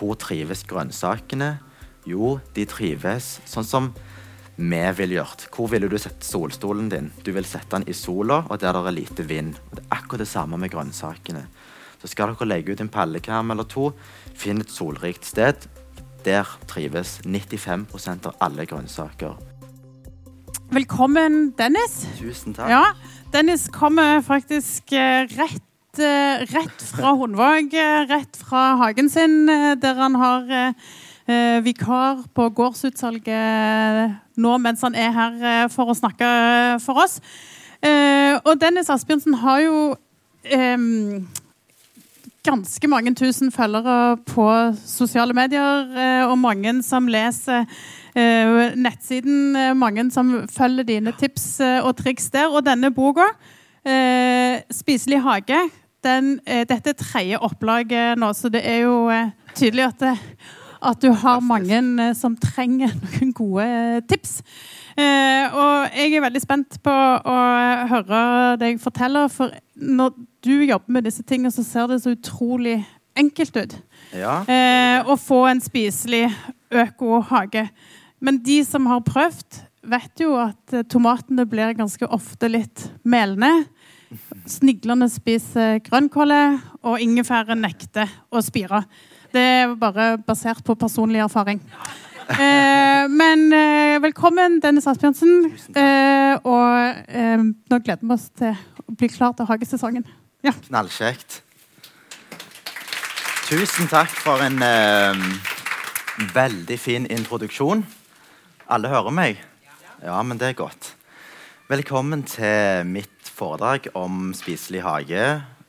[0.00, 1.58] Hvor trives grønnsakene?
[2.08, 3.90] Jo, de trives sånn som
[4.56, 5.44] vi ville gjort.
[5.52, 7.10] Hvor ville du sette solstolen din?
[7.24, 9.58] Du vil sette den i sola, og der det er lite vind.
[9.74, 11.44] Det er akkurat det samme med grønnsakene.
[12.00, 13.90] Så skal dere legge ut en pallekarm eller to,
[14.32, 15.68] finn et solrikt sted.
[16.24, 19.36] Der trives 95% av alle grønnsaker.
[20.72, 22.06] Velkommen, Dennis.
[22.16, 22.72] Tusen takk.
[22.72, 22.84] Ja,
[23.34, 25.28] Dennis kommer faktisk eh,
[25.90, 30.74] rett, eh, rett fra Hundvåg, eh, rett fra hagen sin, eh, der han har
[31.62, 37.20] vikar på gårdsutsalget nå mens han er her for å snakke for oss.
[37.84, 39.96] Og Dennis Asbjørnsen har jo
[40.42, 41.28] em,
[42.42, 47.64] ganske mange tusen følgere på sosiale medier, og mange som leser
[48.16, 52.48] nettsiden, mange som følger dine tips og triks der.
[52.48, 53.28] Og denne boka,
[53.86, 55.70] 'Spiselig hage',
[56.04, 60.14] den, eh, dette er tredje opplaget nå, så det er jo eh, tydelig at, det,
[60.90, 64.40] at du har mange eh, som trenger noen gode eh, tips.
[64.96, 67.36] Eh, og jeg er veldig spent på å
[67.90, 68.22] høre
[68.60, 72.80] deg fortelle, for når du jobber med disse tingene, så ser det så utrolig
[73.18, 73.78] enkelt ut.
[74.16, 74.40] Ja.
[74.48, 76.26] Eh, å få en spiselig
[76.70, 77.68] økohage.
[78.20, 83.64] Men de som har prøvd, vet jo at eh, tomatene blir ganske ofte litt melende.
[84.50, 86.40] Sniglene spiser grønnkåle,
[86.82, 88.82] og ingefæren nekter å spire.
[89.30, 91.60] Det er bare basert på personlig erfaring.
[92.30, 95.52] Eh, men eh, velkommen, Dennis Asbjørnsen.
[95.74, 100.06] Eh, og eh, nå gleder vi oss til å bli klar til hagesesongen.
[100.46, 100.54] Ja.
[100.66, 101.42] Knallkjekt.
[103.50, 105.22] Tusen takk for en eh,
[106.34, 107.82] veldig fin introduksjon.
[108.70, 109.40] Alle hører meg?
[110.00, 110.94] Ja, men det er godt.
[111.68, 115.24] Velkommen til mitt foredrag om spiselig hage.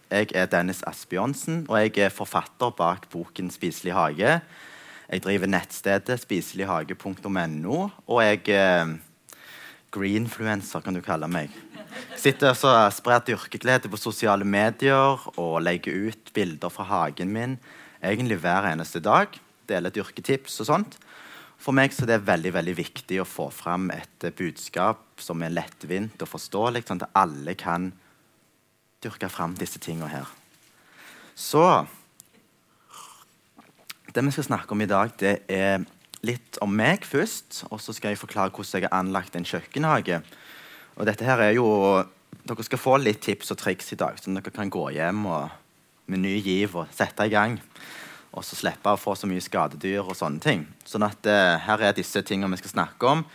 [0.07, 4.39] Jeg er Dennis Asbjørnsen, og jeg er forfatter bak boken 'Spiselig hage'.
[5.11, 8.95] Jeg driver nettstedet spiselighage.no, og jeg er
[9.91, 11.51] Greenfluencer, kan du kalle meg.
[12.15, 17.59] Sitter og sprer dyrkeglede på sosiale medier og legger ut bilder fra hagen min
[18.03, 19.27] egentlig hver eneste dag.
[19.67, 20.97] Deler dyrketips og sånt.
[21.61, 25.53] For meg er det veldig veldig viktig å få fram et eh, budskap som er
[25.53, 27.91] lettvint og forståelig, sånn at alle kan
[29.01, 30.29] dyrke fram disse tingene her.
[31.35, 31.85] Så
[34.11, 35.85] Det vi skal snakke om i dag, det er
[36.27, 37.61] litt om meg først.
[37.71, 40.19] Og så skal jeg forklare hvordan jeg har anlagt en kjøkkenhage.
[40.97, 41.69] Og dette her er jo
[42.41, 45.51] Dere skal få litt tips og triks i dag, så dere kan gå hjem og,
[46.09, 47.59] med ny giv og sette i gang.
[48.31, 50.63] Og så slippe å få så mye skadedyr og sånne ting.
[50.87, 53.25] Sånn at eh, her er disse tingene vi skal snakke om.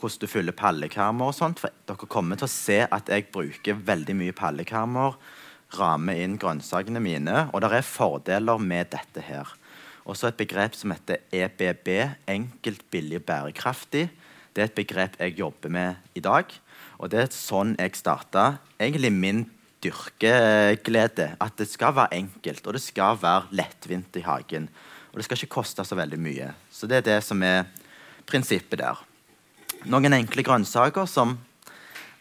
[0.00, 1.62] Hvordan du fyller pallekarmer og sånt.
[1.62, 5.18] For dere kommer til å se at jeg bruker veldig mye pallekarmer.
[5.76, 7.46] Rammer inn grønnsakene mine.
[7.52, 9.54] Og det er fordeler med dette her.
[10.02, 11.92] Og så et begrep som heter EBB.
[12.32, 14.08] Enkelt, billig, bærekraftig.
[14.50, 16.50] Det er et begrep jeg jobber med i dag.
[16.98, 19.44] Og det er sånn jeg starta egentlig min
[19.84, 21.34] dyrkeglede.
[21.40, 24.68] At det skal være enkelt, og det skal være lettvint i hagen.
[25.10, 26.50] Og det skal ikke koste så veldig mye.
[26.70, 27.64] Så det er det som er
[28.28, 29.00] prinsippet der.
[29.90, 31.38] Noen enkle grønnsaker som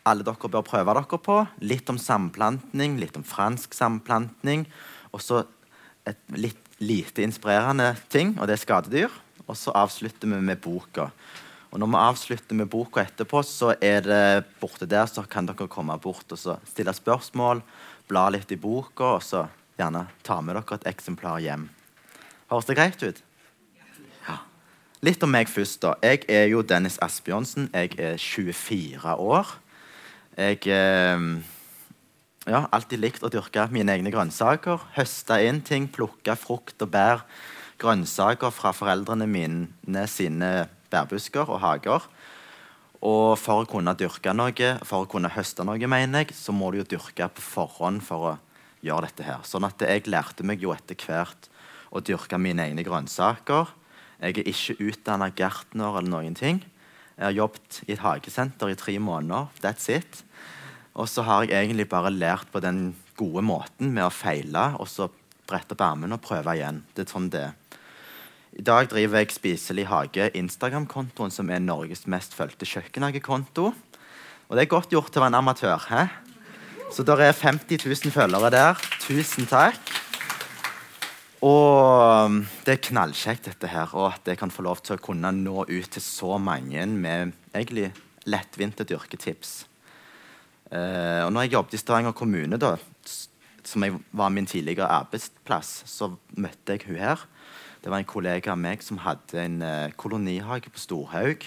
[0.07, 1.37] alle dere bør prøve dere på.
[1.61, 4.65] Litt om samplantning, litt om fransk samplantning.
[5.13, 5.43] Og så
[6.07, 9.15] et litt lite inspirerende ting, og det er skadedyr.
[9.49, 11.09] Og så avslutter vi med boka.
[11.69, 14.21] Og når vi avslutter med boka etterpå, så er det
[14.61, 17.61] borte der, så kan dere komme bort og stille spørsmål,
[18.09, 19.45] bla litt i boka, og så
[19.77, 21.67] gjerne ta med dere et eksemplar hjem.
[22.49, 23.21] Høres det greit ut?
[24.25, 24.39] Ja.
[25.05, 25.81] Litt om meg først.
[25.85, 25.93] da.
[26.01, 27.69] Jeg er jo Dennis Asbjørnsen.
[27.73, 29.53] Jeg er 24 år.
[30.39, 31.27] Jeg eh,
[32.49, 34.81] ja, alltid likt å dyrke mine egne grønnsaker.
[34.97, 37.21] Høste inn ting, plukke frukt og bær.
[37.79, 42.05] Grønnsaker fra foreldrene mine sine bærbusker og hager.
[42.99, 46.71] Og for å kunne dyrke noe, for å kunne høste noe, mener jeg, så må
[46.71, 48.37] du jo dyrke på forhånd for å
[48.83, 49.43] gjøre dette her.
[49.47, 51.47] Sånn at jeg lærte meg jo etter hvert
[51.95, 53.71] å dyrke mine egne grønnsaker.
[54.19, 56.59] Jeg er ikke utdanna gartner eller noen ting.
[57.15, 59.47] Jeg har jobbet i et hagesenter i tre måneder.
[59.63, 60.23] That's it.
[60.99, 64.87] Og så har jeg egentlig bare lært på den gode måten med å feile og
[64.91, 65.09] så
[65.49, 66.83] brette opp ermene og prøve igjen.
[66.95, 67.57] Det er sånn det er.
[68.57, 73.67] I dag driver jeg Spiselig hage Instagram-kontoen, som er Norges mest fulgte kjøkkenhagekonto.
[73.69, 75.85] Og det er godt gjort til å være en amatør.
[75.91, 76.07] He?
[76.89, 78.81] Så det er 50 000 følgere der.
[79.05, 79.77] Tusen takk.
[81.45, 85.03] Og um, det er knallkjekt, dette her, og at jeg kan få lov til å
[85.03, 87.91] kunne nå ut til så mange med egentlig
[88.27, 89.59] lettvinte dyrketips.
[90.73, 92.73] Uh, og når jeg jobbet i Stavanger kommune, da,
[93.61, 97.29] som jeg var min tidligere arbeidsplass, så møtte jeg hun her.
[97.79, 101.45] Det var en kollega av meg som hadde en uh, kolonihage på Storhaug.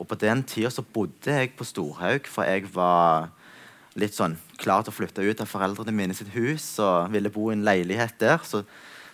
[0.00, 3.28] Og på den tida bodde jeg på Storhaug, for jeg var
[4.00, 7.50] litt sånn klar til å flytte ut av foreldrene mine sitt hus og ville bo
[7.50, 8.42] i en leilighet der.
[8.42, 8.64] Så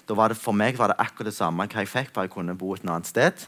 [0.07, 2.73] det, for meg var det akkurat det samme hva jeg fikk, bare jeg kunne bo
[2.77, 3.47] et annet sted.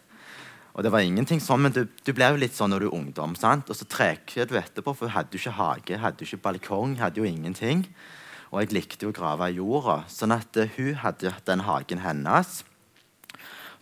[0.76, 2.96] Og det var ingenting sånn, men du, du ble jo litt sånn når du er
[3.00, 3.34] ungdom.
[3.38, 3.70] sant?
[3.70, 6.98] Og så trekker du etterpå, for hun hadde jo ikke hage, hadde jo ikke balkong,
[7.00, 7.86] hadde jo ingenting.
[8.52, 10.02] Og jeg likte jo å grave i jorda.
[10.12, 12.62] Sånn at uh, hun hadde den hagen hennes.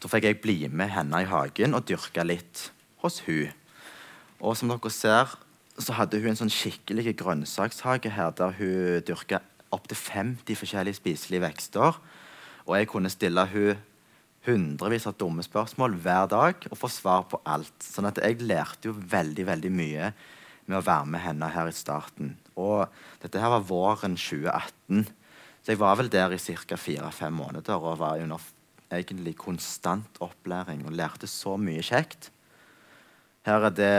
[0.01, 2.69] Så fikk jeg bli med henne i hagen og dyrke litt
[3.03, 3.51] hos hun.
[4.41, 5.33] Og som dere ser,
[5.81, 9.43] så hadde hun en sånn skikkelig grønnsakshage her der hun dyrka
[9.75, 11.99] opptil 50 forskjellige spiselige vekster.
[12.67, 13.77] Og jeg kunne stille hun
[14.47, 17.75] hundrevis av dumme spørsmål hver dag og få svar på alt.
[17.83, 20.11] Sånn at jeg lærte jo veldig veldig mye
[20.67, 22.35] med å være med henne her i starten.
[22.59, 22.87] Og
[23.23, 25.07] dette her var våren 2018,
[25.63, 26.79] så jeg var vel der i ca.
[26.79, 28.43] fire-fem måneder og var under
[28.93, 32.31] egentlig konstant opplæring og lærte så mye kjekt.
[33.47, 33.95] Her er det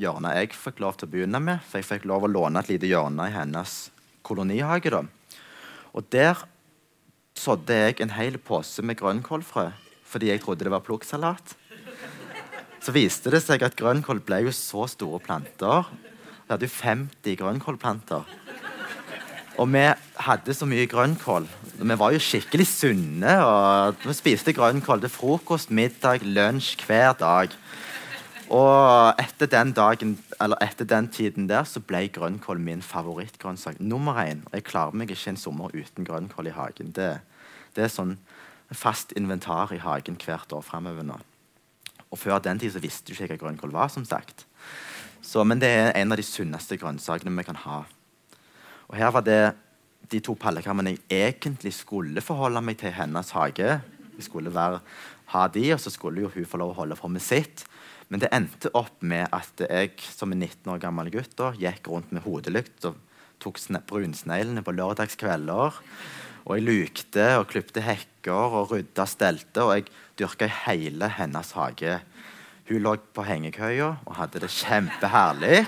[0.00, 2.70] hjørnet jeg fikk lov til å begynne med, for jeg fikk lov å låne et
[2.70, 3.90] lite hjørne i hennes
[4.26, 4.90] kolonihage.
[4.90, 5.04] da.
[5.94, 6.38] Og der
[7.38, 9.70] sådde jeg en hel pose med grønnkålfrø
[10.10, 11.54] fordi jeg trodde det var plukksalat.
[12.82, 15.86] Så viste det seg at grønnkål ble jo så store planter.
[15.92, 18.24] Vi hadde jo 50 grønnkålplanter.
[19.60, 19.82] Og vi
[20.24, 21.44] hadde så mye grønnkål.
[21.76, 23.32] Vi var jo skikkelig sunne.
[23.44, 27.52] og Vi spiste grønnkål til frokost, middag, lunsj hver dag.
[28.50, 33.76] Og etter den, dagen, etter den tiden der så ble grønnkål min favorittgrønnsak.
[33.80, 34.40] Nummer én.
[34.52, 36.96] Jeg klarer meg ikke en sommer uten grønnkål i hagen.
[36.96, 37.12] Det,
[37.76, 38.16] det er sånn
[38.72, 41.20] fast inventar i hagen hvert år framover nå.
[42.10, 43.92] Og før den tid så visste du ikke hva grønnkål var.
[43.92, 44.46] som sagt.
[45.20, 47.84] Så, men det er en av de sunneste grønnsakene vi kan ha.
[48.90, 49.40] Og her var det
[50.10, 53.76] de to pallekarmene jeg egentlig skulle forholde meg til hennes hage.
[54.16, 54.80] Jeg skulle være,
[55.30, 57.62] ha de, og så skulle jo hun få lov å holde på med sitt.
[58.10, 61.86] Men det endte opp med at jeg som en 19 år gammel gutt da, gikk
[61.92, 62.98] rundt med hodelykt og
[63.40, 65.78] tok brunsneglene på lørdagskvelder.
[66.48, 69.86] Og jeg lukte og klipte hekker og rydda stelte, og jeg
[70.18, 72.00] dyrka hele hennes hage.
[72.66, 75.62] Hun lå på hengekøya og hadde det kjempeherlig.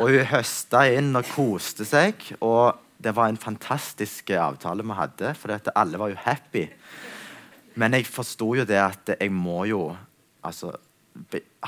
[0.00, 2.22] Og hun høsta inn og koste seg.
[2.40, 6.68] Og det var en fantastisk avtale vi hadde, for alle var jo happy.
[7.80, 9.84] Men jeg forsto jo det at jeg må jo
[10.44, 10.72] altså,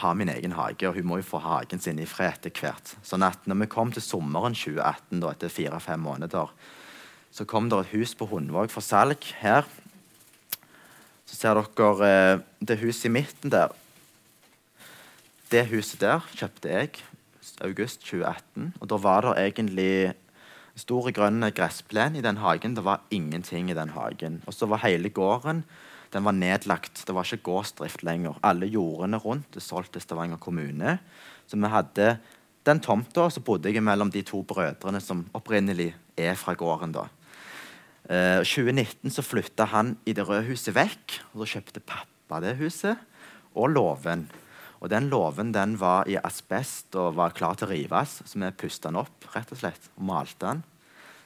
[0.00, 2.94] ha min egen hage, og hun må jo få hagen sin i fred etter hvert.
[3.04, 6.52] Sånn at når vi kom til sommeren 2018, da, etter fire-fem måneder,
[7.34, 9.66] så kom det et hus på Hundvåg for salg her.
[11.26, 13.74] Så ser dere eh, det huset i midten der.
[15.50, 17.02] Det huset der kjøpte jeg
[17.64, 18.74] august 2018.
[18.80, 20.14] Og da var det egentlig
[20.76, 22.76] stor grønn gressplen i den hagen.
[22.76, 24.42] Det var ingenting i den hagen.
[24.46, 25.64] Og så var hele gården
[26.14, 27.02] den var nedlagt.
[27.06, 28.38] Det var ikke gårdsdrift lenger.
[28.46, 30.98] Alle jordene rundt er solgt til Stavanger kommune.
[31.46, 32.18] Så vi hadde
[32.64, 36.94] den tomta, så bodde jeg mellom de to brødrene som opprinnelig er fra gården.
[36.94, 37.08] da.
[38.04, 42.56] Uh, 2019 så flytta han i det røde huset vekk, og så kjøpte pappa det
[42.60, 42.96] huset.
[43.54, 44.28] Og låven.
[44.82, 48.50] Og den låven den var i asbest og var klar til å rives, så vi
[48.58, 50.62] pusta den opp rett og slett, og malte den.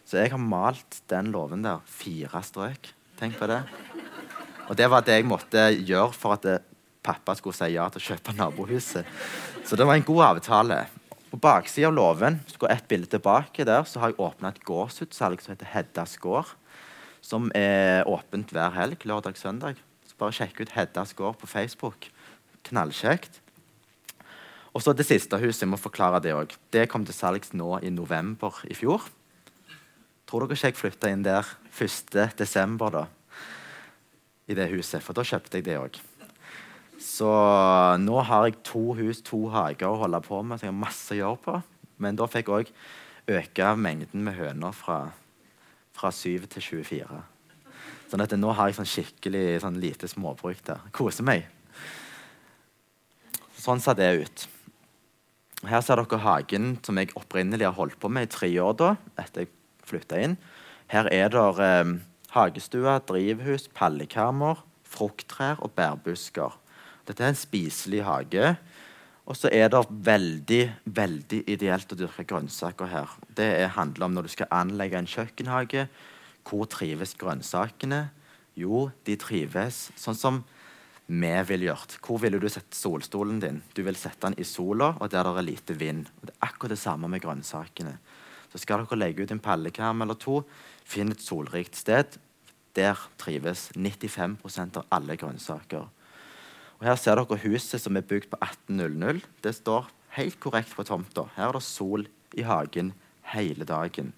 [0.09, 2.93] Så jeg har malt den låven der fire strøk.
[3.19, 3.61] Tenk på det.
[4.69, 6.59] Og det var det jeg måtte gjøre for at det,
[7.05, 9.07] pappa skulle si ja til å kjøpe nabohuset.
[9.65, 10.79] Så det var en god avtale.
[11.29, 15.43] På baksida av låven går ett bilde tilbake der, så har jeg åpna et gårdsutsalg
[15.45, 16.55] som heter Heddas gård.
[17.25, 19.81] Som er åpent hver helg, lørdag-søndag.
[20.09, 22.09] Så bare sjekk ut Heddas gård på Facebook.
[22.67, 23.39] Knallkjekt.
[24.75, 25.63] Og så det siste huset.
[25.65, 26.53] Jeg må forklare det òg.
[26.75, 29.07] Det kom til salgs nå i november i fjor.
[30.29, 31.47] Tror dere ikke jeg flytta inn der
[31.79, 33.07] 1.12., da?
[34.49, 35.99] i det huset, for da kjøpte jeg det òg.
[36.99, 37.29] Så
[38.01, 41.15] nå har jeg to hus, to hager å holde på med, så jeg har masse
[41.15, 41.59] å gjøre på.
[42.03, 44.99] Men da fikk jeg òg øke mengden med høner fra,
[45.95, 47.21] fra 7 til 24.
[48.09, 50.89] Sånn at nå har jeg sånn skikkelig sånn lite småbruk der.
[50.97, 51.45] Koser meg.
[53.59, 54.47] Sånn ser det ut.
[55.67, 58.93] Her ser dere hagen som jeg opprinnelig har holdt på med i tre år da,
[59.19, 59.53] etter jeg
[59.89, 60.37] flytta inn.
[60.93, 61.95] Her er det eh,
[62.37, 66.55] hagestue, drivhus, pallekammer, frukttrær og bærbusker.
[67.09, 68.53] Dette er en spiselig hage.
[69.29, 73.11] Og så er det veldig veldig ideelt å dyrke grønnsaker her.
[73.37, 75.85] Det handler om når du skal anlegge en kjøkkenhage.
[76.49, 78.07] Hvor trives grønnsakene?
[78.57, 80.41] Jo, de trives sånn som
[81.09, 81.97] vi ville gjort.
[82.05, 83.63] Hvor ville du sette solstolen din?
[83.73, 86.07] Du vil sette den i sola, og der det er lite vind.
[86.21, 87.95] Og det er akkurat det samme med grønnsakene.
[88.53, 90.43] Så skal dere legge ut en pallekam eller to.
[90.85, 92.19] Finn et solrikt sted.
[92.77, 95.89] Der trives 95% av alle grønnsaker.
[96.79, 99.25] Og Her ser dere huset som er bygd på 1800.
[99.41, 99.89] Det står
[100.21, 101.25] helt korrekt på tomta.
[101.37, 102.05] Her er det sol
[102.37, 102.93] i hagen
[103.33, 104.13] hele dagen.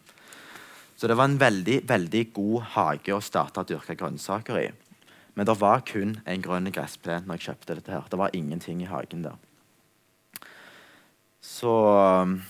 [0.99, 4.71] Så det var en veldig, veldig god hage å starte å dyrke grønnsaker i.
[5.35, 7.93] Men det var kun en grønn gressplen når jeg kjøpte dette.
[7.93, 8.09] her.
[8.11, 9.37] Det var ingenting i hagen der.
[11.41, 12.41] Så um,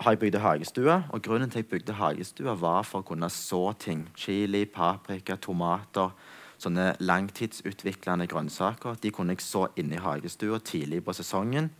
[0.00, 3.72] har jeg bygd hagestue, og grunnen til jeg bygde hagestue, var for å kunne så
[3.78, 4.06] ting.
[4.16, 6.14] Chili, paprika, tomater.
[6.62, 8.94] Sånne langtidsutviklende grønnsaker.
[9.02, 11.72] De kunne jeg så inni hagestua tidlig på sesongen.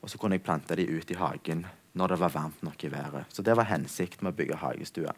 [0.00, 1.66] Og så kunne jeg plante de ut i hagen
[1.98, 3.26] når det var varmt nok i været.
[3.34, 5.14] Så det var hensikten med å bygge hagestue.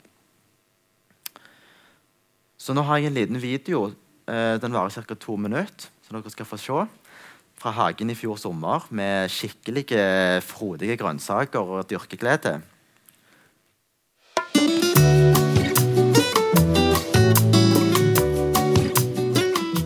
[2.57, 3.91] Så nå har jeg en liten video.
[4.25, 5.15] Eh, den varer ca.
[5.15, 6.87] to minutter, så dere skal få se.
[7.57, 12.61] Fra hagen i fjor sommer med skikkelige, frodige grønnsaker og dyrkeglede.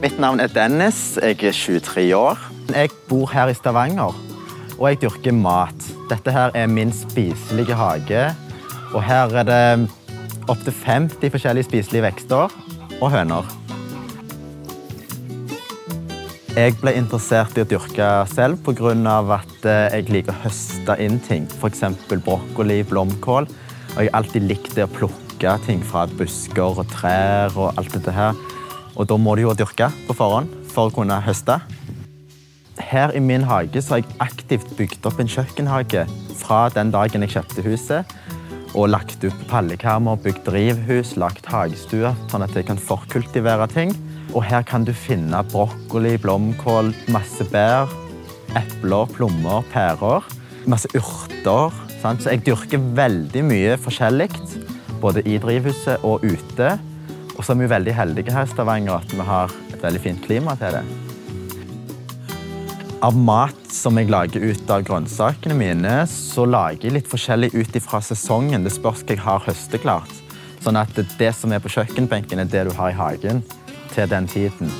[0.00, 1.18] Mitt navn er Dennis.
[1.20, 2.38] Jeg er 23 år.
[2.70, 4.14] Jeg bor her i Stavanger,
[4.78, 5.90] og jeg dyrker mat.
[6.08, 8.30] Dette her er min spiselige hage.
[8.94, 9.90] Og her er det
[10.50, 12.54] opptil 50 forskjellige spiselige vekster
[13.00, 13.46] og høner.
[16.50, 18.92] Jeg ble interessert i å dyrke selv pga.
[19.36, 21.46] at eh, jeg liker å høste inn ting.
[21.46, 21.84] F.eks.
[22.10, 23.46] brokkoli, blomkål.
[23.94, 27.94] Og jeg har alltid likt det å plukke ting fra busker og trær og alt
[27.94, 28.34] dette her.
[28.96, 31.60] Og da må du jo dyrke på forhånd for å kunne høste.
[32.80, 36.06] Her i min hage har jeg aktivt bygd opp en kjøkkenhage
[36.42, 38.14] fra den dagen jeg kjøpte huset
[38.74, 43.94] og lagt ut pallekammer, bygd drivhus, lagt hagestue, sånn at jeg kan forkultivere ting.
[44.30, 47.90] Og her kan du finne brokkoli, blomkål, masse bær,
[48.58, 50.26] epler, plommer, pærer.
[50.70, 51.74] Masse urter.
[52.00, 52.22] Sant?
[52.22, 54.30] Så jeg dyrker veldig mye forskjellig,
[55.02, 56.74] både i drivhuset og ute.
[57.36, 60.26] Og så er vi veldig heldige her i Stavanger at vi har et veldig fint
[60.26, 61.09] klima til det
[63.00, 67.76] av mat som jeg lager ut av grønnsakene mine, så lager jeg litt forskjellig ut
[67.78, 68.66] ifra sesongen.
[68.66, 70.12] Det spørs hva jeg har høsteklart.
[70.60, 73.40] Sånn at det som er på kjøkkenbenken, er det du har i hagen
[73.94, 74.72] til den tiden.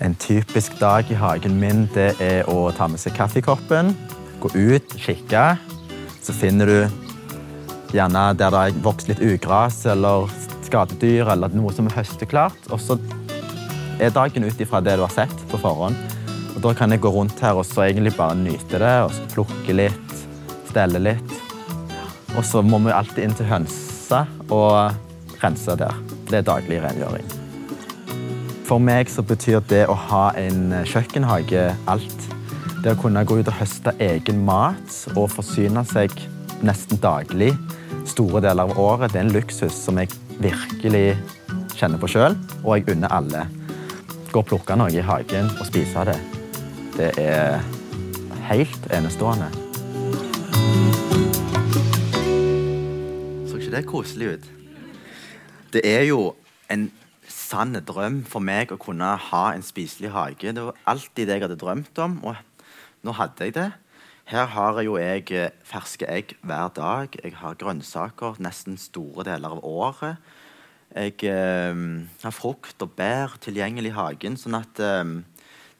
[0.00, 3.92] En typisk dag i hagen min det er å ta med seg kaffekoppen,
[4.40, 5.44] gå ut, kikke.
[6.24, 6.78] Så finner du
[7.92, 10.30] gjerne der det har vokst litt ugras eller
[10.64, 12.70] skadedyr eller noe som er høsteklart.
[12.72, 12.96] Og så
[14.00, 15.96] er dagen ut ifra det du har sett på forhånd.
[16.56, 19.76] Og Da kan jeg gå rundt her og så egentlig bare nyte det og plukke
[19.76, 20.14] litt,
[20.68, 21.36] stelle litt.
[22.36, 24.96] Og så må vi alltid inn til hønsa og
[25.42, 25.94] rense der.
[26.30, 27.26] Det er daglig rengjøring.
[28.68, 32.26] For meg så betyr det å ha en kjøkkenhage alt.
[32.84, 36.14] Det å kunne gå ut og høste egen mat og forsyne seg
[36.64, 37.54] nesten daglig
[38.08, 41.16] store deler av året, det er en luksus som jeg virkelig
[41.76, 43.46] kjenner på sjøl, og jeg unner alle
[44.30, 46.16] gå og plukke noe i hagen og spise det,
[46.94, 47.58] det er
[48.46, 49.48] helt enestående.
[53.50, 54.48] Så ikke det koselig ut?
[55.74, 56.34] Det er jo
[56.70, 56.88] en
[57.30, 60.54] sann drøm for meg å kunne ha en spiselig hage.
[60.54, 62.38] Det var alltid det jeg hadde drømt om, og
[63.06, 63.70] nå hadde jeg det.
[64.30, 67.16] Her har jo jeg eh, ferske egg hver dag.
[67.18, 70.22] Jeg har grønnsaker nesten store deler av året.
[70.90, 71.82] Jeg eh,
[72.24, 74.36] har frukt og bær tilgjengelig i hagen.
[74.36, 75.16] sånn at eh,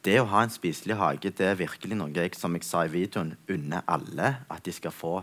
[0.07, 2.93] det å ha en spiselig hage det er virkelig noe jeg som jeg sa i
[2.93, 5.19] videoen, unner alle at de skal få.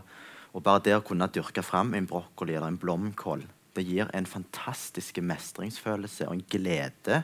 [0.54, 3.46] Og bare det å kunne dyrke fram en brokkoli eller en blomkål
[3.78, 7.22] det gir en fantastisk mestringsfølelse og en glede.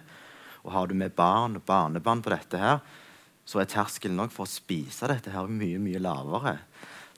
[0.63, 2.84] Og har du med barn og barnebarn på dette her,
[3.43, 6.60] så er terskelen nok for å spise dette her mye mye lavere.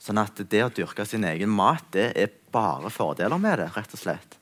[0.01, 3.69] Sånn at det å dyrke sin egen mat det er bare fordeler med det.
[3.75, 4.39] rett og slett.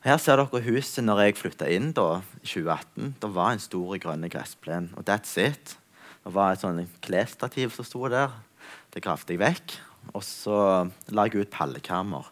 [0.00, 3.18] Her ser dere huset når jeg flytta inn i 2018.
[3.20, 4.86] Det var en stor grønn gressplen.
[4.96, 5.74] Og that's it.
[6.24, 8.32] Det var et sånn klesstativ som sto der.
[8.94, 9.74] Det gravde jeg vekk.
[10.14, 10.56] Og så
[11.12, 12.30] la jeg ut pallekammer.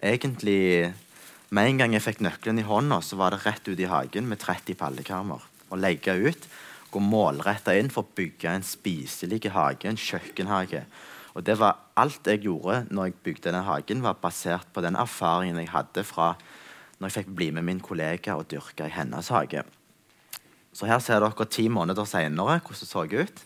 [0.00, 0.94] Egentlig
[1.52, 4.24] Med en gang jeg fikk nøkkelen i hånda, så var det rett ut i hagen
[4.24, 5.42] med 30 pallekammer.
[5.68, 6.48] Og legge ut.
[6.88, 10.86] Gå målretta inn for å bygge en spiselig hage, en kjøkkenhage.
[11.36, 14.96] Og det var alt jeg gjorde når jeg bygde denne hagen, var basert på den
[14.96, 16.32] erfaringen jeg hadde fra
[17.02, 19.64] når jeg fikk bli med min kollega og dyrke i hennes hage.
[20.72, 23.42] Så her ser dere ti måneder seinere hvordan det så ut.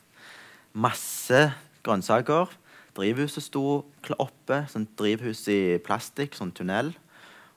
[0.76, 1.40] Masse
[1.86, 2.52] grønnsaker.
[2.96, 3.64] Drivhuset sto
[4.20, 4.60] oppe.
[4.68, 6.92] Sånn drivhus i plastikk, sånn tunnel.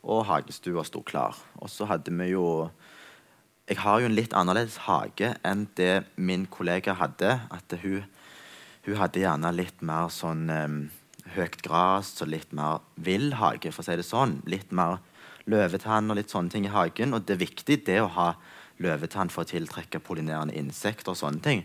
[0.01, 1.35] Og hagestua sto klar.
[1.59, 2.71] Og så hadde vi jo
[3.69, 7.41] Jeg har jo en litt annerledes hage enn det min kollega hadde.
[7.51, 8.07] At hun,
[8.87, 10.89] Hun hadde gjerne litt mer sånn um,
[11.35, 14.39] høyt gress og litt mer vill hage, for å si det sånn.
[14.47, 14.97] Litt mer
[15.49, 17.15] løvetann og litt sånne ting i hagen.
[17.15, 18.33] Og det er viktig det å ha
[18.79, 21.63] løvetann for å tiltrekke pollinerende insekter og sånne ting.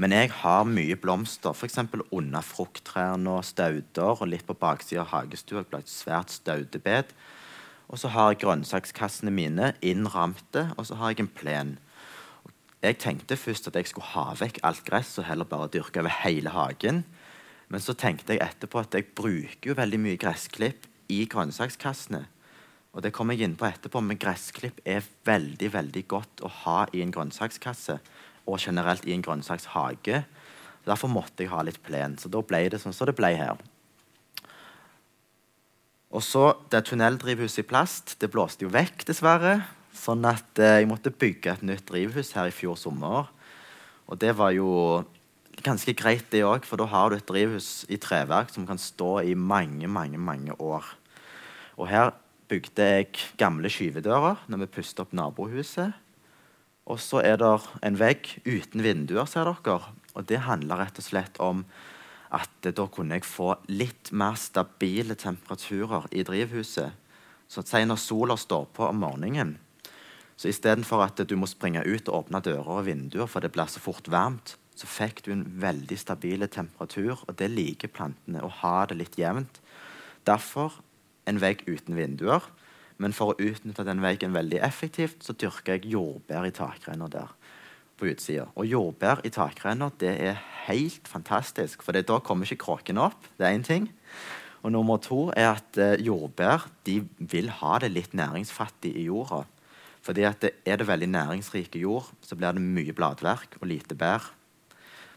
[0.00, 1.78] Men jeg har mye blomster, f.eks.
[2.10, 4.18] under frukttrærne og stauder.
[4.18, 7.14] Og litt på baksida av hagestua Jeg et svært staudebed.
[7.92, 11.74] Og så har jeg grønnsakskassene mine innramte, og så har jeg en plen.
[12.84, 16.12] Jeg tenkte først at jeg skulle ha vekk alt gress og heller bare dyrke over
[16.24, 17.04] hele hagen.
[17.72, 22.24] Men så tenkte jeg etterpå at jeg bruker jo veldig mye gressklipp i grønnsakskassene.
[22.94, 26.78] Og det kommer jeg inn på etterpå, men gressklipp er veldig veldig godt å ha
[26.94, 27.98] i en grønnsakskasse
[28.46, 30.22] og generelt i en grønnsakshage.
[30.86, 32.14] Derfor måtte jeg ha litt plen.
[32.20, 33.58] Så da ble det sånn som det ble her.
[36.14, 38.14] Og så det tunneldrivhuset i plast.
[38.22, 39.56] Det blåste jo vekk, dessverre.
[39.94, 43.30] Sånn at eh, jeg måtte bygge et nytt drivhus her i fjor sommer.
[44.06, 45.02] Og det var jo
[45.64, 49.24] ganske greit, det òg, for da har du et drivhus i treverk som kan stå
[49.24, 50.86] i mange, mange, mange år.
[51.78, 52.12] Og her
[52.50, 53.10] bygde jeg
[53.40, 55.94] gamle skyvedører når vi pustet opp nabohuset.
[56.84, 57.52] Og så er det
[57.86, 59.92] en vegg uten vinduer, ser dere.
[60.14, 61.64] Og det handler rett og slett om
[62.34, 66.92] at da kunne jeg få litt mer stabile temperaturer i drivhuset.
[67.48, 69.56] Så si når sola står på om morgenen,
[70.34, 73.70] så istedenfor at du må springe ut og åpne dører og vinduer, for det blir
[73.70, 77.22] så fort varmt, så fikk du en veldig stabil temperatur.
[77.28, 79.60] Og det liker plantene, å ha det litt jevnt.
[80.26, 80.80] Derfor
[81.30, 82.44] en vegg uten vinduer.
[83.02, 87.34] Men for å utnytte den veggen veldig effektivt, så dyrker jeg jordbær i takrenner der.
[87.94, 88.48] på utsida.
[88.58, 93.28] Og jordbær i takrenner det er helt fantastisk, for da kommer ikke kråkene opp.
[93.38, 93.86] Det er en ting.
[94.64, 99.44] Og nummer to er at eh, jordbær de vil ha det litt næringsfattig i jorda.
[100.02, 103.94] Fordi at det, Er det veldig næringsrike jord, så blir det mye bladverk og lite
[103.94, 104.32] bær.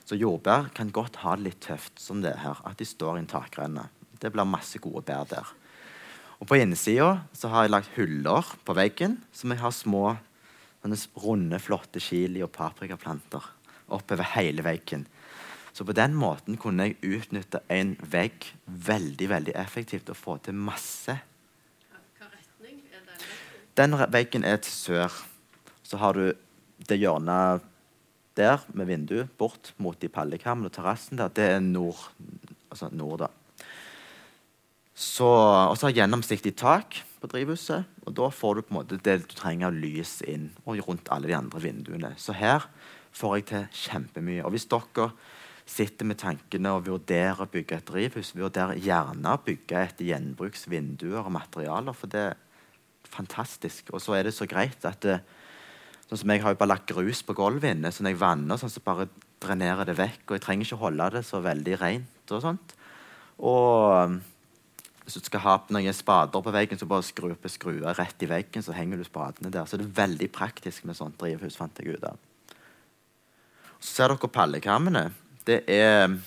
[0.06, 3.20] Så jordbær kan godt ha det litt tøft som det her, at de står i
[3.20, 3.90] en takrenne.
[4.22, 5.48] Det blir masse gode bær der.
[6.38, 10.18] Og På innsida har jeg lagt huller på veggen som jeg har små
[10.88, 13.44] runde, flotte chili- og paprikaplanter
[13.92, 15.06] oppover hele veggen.
[15.74, 20.56] Så på den måten kunne jeg utnytte en vegg veldig veldig effektivt og få til
[20.58, 21.18] masse.
[22.18, 23.34] Hva retning er den veggen?
[23.78, 25.18] Den veggen er til sør.
[25.84, 26.34] Så har du
[26.88, 27.66] det hjørnet
[28.38, 31.30] der med vindu bort mot de pallekamene og terrassen der.
[31.30, 32.10] Det er nord.
[32.70, 33.30] Altså nord, da.
[34.98, 37.86] Så, og så har jeg gjennomsiktig tak på drivhuset.
[38.08, 41.12] Og da får du på en måte det du trenger av lys inn og rundt
[41.14, 42.16] alle de andre vinduene.
[42.18, 42.66] Så her
[43.14, 44.42] får jeg til kjempemye.
[44.42, 45.12] Og hvis dere
[45.68, 51.20] sitter med tankene og vurderer å bygge et drivhus, vurderer gjerne å bygge etter gjenbruksvinduer
[51.22, 52.40] og materialer, for det er
[53.12, 53.92] fantastisk.
[53.94, 55.20] Og så er det så greit at det,
[56.08, 58.58] sånn som Jeg har jo bare lagt grus på gulvet inne, så når jeg vanner,
[58.58, 59.10] sånn, så bare
[59.44, 60.24] drenerer det vekk.
[60.26, 62.34] Og jeg trenger ikke holde det så veldig rent.
[62.34, 62.74] og sånt.
[63.38, 64.18] Og
[65.08, 68.28] hvis du skal ha noen spader på veggen, så bare skru opp skruer rett i
[68.28, 69.64] veggen, så henger du spadene der.
[69.64, 72.18] Så det er veldig praktisk med sånt drivhus, fant jeg ut av.
[73.80, 75.06] Så ser dere pallekarmene.
[75.48, 76.18] Det er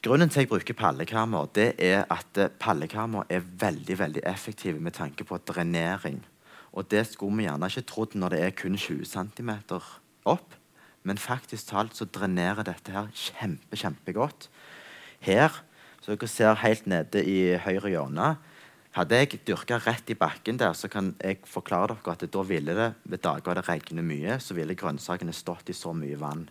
[0.00, 4.94] Grunnen til at jeg bruker pallekammer, det er at pallekammer er veldig veldig effektive med
[4.96, 6.22] tanke på drenering.
[6.72, 9.50] Og det skulle vi gjerne ikke trodd når det er kun 20 cm
[10.24, 10.56] opp.
[11.04, 14.48] Men faktisk talt så drenerer dette her kjempe, kjempegodt.
[15.20, 15.60] Her
[16.00, 18.30] så dere ser helt nede i høyre hjørne.
[18.96, 22.74] Hadde jeg dyrka rett i bakken der, så kan jeg forklare dere at da ville
[22.74, 26.48] det ved dager det regner mye, så ville grønnsakene stått i så mye vann.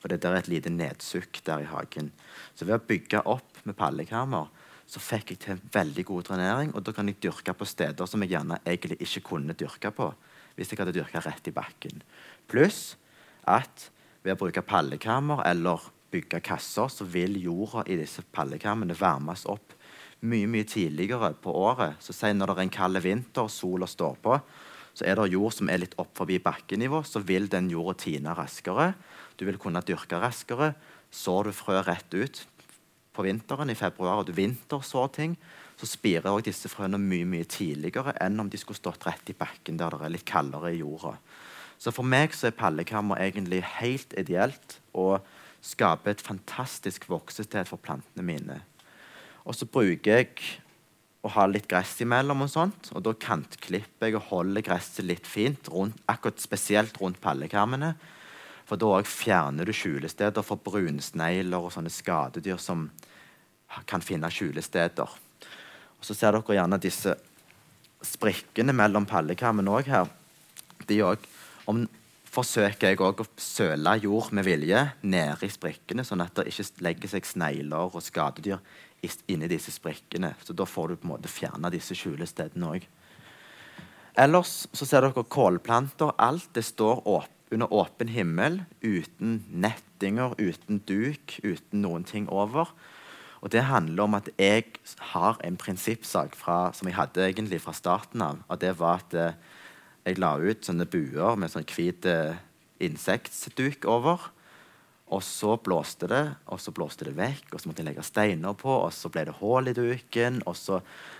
[0.00, 2.10] For det er et lite nedsukk der i hagen.
[2.56, 4.48] Så ved å bygge opp med pallekammer
[4.92, 6.72] så fikk jeg til veldig god drenering.
[6.74, 10.10] Og da kan jeg dyrke på steder som jeg gjerne egentlig ikke kunne dyrke på
[10.56, 12.02] hvis jeg hadde dyrka rett i bakken.
[12.50, 12.98] Pluss
[13.48, 13.88] at
[14.22, 19.74] ved å bruke pallekammer eller bygge kasser, så vil jorda i disse pallekarmene varmes opp
[20.22, 21.98] mye mye tidligere på året.
[22.00, 24.38] Så si Når det er en kald vinter og sola står på,
[24.94, 28.34] så er det jord som er litt opp forbi bakkenivå, så vil den jorda tine
[28.36, 28.92] raskere.
[29.36, 30.74] Du vil kunne dyrke raskere.
[31.10, 32.46] Sår du frø rett ut
[33.12, 35.36] på vinteren i februar, og du vintersår ting,
[35.76, 39.36] så spirer også disse frøene mye mye tidligere enn om de skulle stått rett i
[39.36, 41.16] bakken der det er litt kaldere i jorda.
[41.82, 44.78] Så for meg så er pallekammer egentlig helt ideelt.
[44.94, 45.20] og
[45.62, 48.58] skaper et fantastisk voksested for plantene mine.
[49.46, 50.34] Og så bruker jeg
[51.22, 55.28] å ha litt gress imellom, og sånt, og da kantklipper jeg og holder gresset litt
[55.28, 57.92] fint, rundt, akkurat spesielt rundt pallekarmene.
[58.66, 62.88] For da fjerner du skjulesteder for brunsnegler og sånne skadedyr som
[63.86, 65.18] kan finne skjulesteder.
[65.98, 67.14] Og Så ser dere gjerne disse
[68.02, 70.10] sprikkene mellom pallekarmene òg her.
[70.88, 71.30] De også,
[71.70, 71.84] om
[72.32, 76.84] forsøker jeg òg å søle jord med vilje nede i sprikkene, sånn at det ikke
[76.86, 78.62] legger seg snegler og skadedyr
[79.30, 80.32] inni disse sprikkene.
[80.44, 82.88] Så da får du på en måte fjerna disse skjulestedene òg.
[84.22, 86.12] Ellers så ser dere kålplanter.
[86.20, 92.72] Alt det står åp under åpen himmel, uten nettinger, uten duk, uten noen ting over.
[93.42, 94.78] Og det handler om at jeg
[95.12, 98.40] har en prinsippsak fra, som jeg hadde egentlig fra starten av.
[98.48, 99.40] Og det var at eh,
[100.02, 102.38] jeg la ut sånne buer med sånn hvit eh,
[102.82, 104.30] insektduk over.
[105.12, 108.54] Og så blåste det, og så blåste det vekk, og så måtte jeg legge steiner
[108.56, 110.78] på, og så ble det hull i duken, og så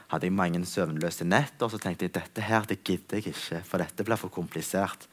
[0.09, 3.61] hadde jeg mange søvnløse netter, og så tenkte jeg dette her, det gidder jeg ikke,
[3.69, 5.05] for dette blir for komplisert.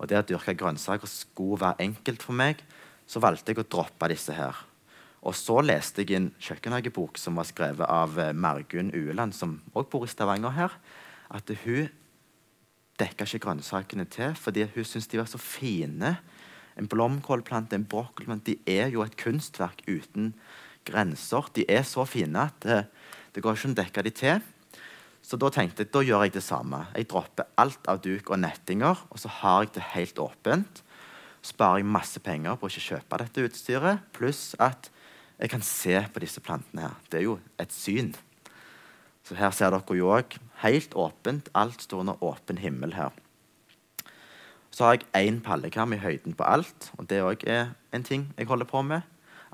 [0.00, 2.64] Og det å dyrke grønnsaker skulle være enkelt for meg,
[3.06, 4.58] så valgte jeg å droppe disse her.
[5.26, 9.90] Og så leste jeg en kjøkkenhagebok som var skrevet av eh, Margunn Ueland, som også
[9.92, 10.74] bor i Stavanger her,
[11.30, 11.88] at hun
[13.00, 16.16] dekka ikke grønnsakene til fordi hun syntes de var så fine.
[16.76, 20.34] En blomkålplante, en brokkoliplante, de er jo et kunstverk uten
[20.86, 21.48] grenser.
[21.56, 22.82] De er så fine at det,
[23.34, 24.44] det går ikke an å dekke de til.
[25.26, 26.84] Så da tenkte jeg da gjør jeg det samme.
[26.94, 30.82] Jeg dropper alt av duk og nettinger, og så har jeg det helt åpent.
[31.42, 34.90] Sparer jeg masse penger på å ikke kjøpe dette utstyret, pluss at
[35.36, 36.94] jeg kan se på disse plantene her.
[37.10, 38.14] Det er jo et syn.
[39.26, 41.48] Så her ser dere jo òg helt åpent.
[41.58, 43.10] Alt står under åpen himmel her.
[44.70, 48.28] Så har jeg én pallekam i høyden på alt, og det òg er en ting
[48.36, 49.02] jeg holder på med.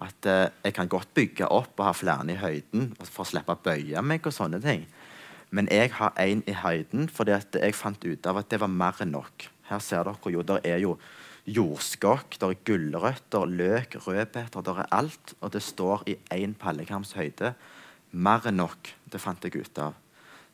[0.03, 3.55] At eh, jeg kan godt bygge opp og ha flere i høyden for å slippe
[3.55, 4.85] å bøye meg og sånne ting.
[5.55, 8.99] Men jeg har én i høyden fordi jeg fant ut av at det var mer
[9.05, 9.47] enn nok.
[9.69, 10.97] Her ser dere jo, der er jo
[11.47, 15.37] jordskokk, der er gulrøtter, løk, rødbeter, der er alt.
[15.41, 17.55] Og det står i én pallekams høyde.
[18.13, 18.93] Mer enn nok.
[19.09, 19.97] Det fant jeg ut av.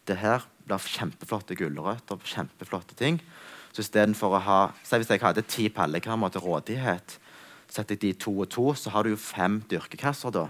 [0.06, 3.20] Det her blir kjempeflotte gulrøtter, kjempeflotte ting.
[3.72, 7.18] Så istedenfor å ha Si hvis jeg hadde ti pallekammer til rådighet,
[7.68, 10.46] setter jeg de to og to, så har du jo fem dyrkekasser da.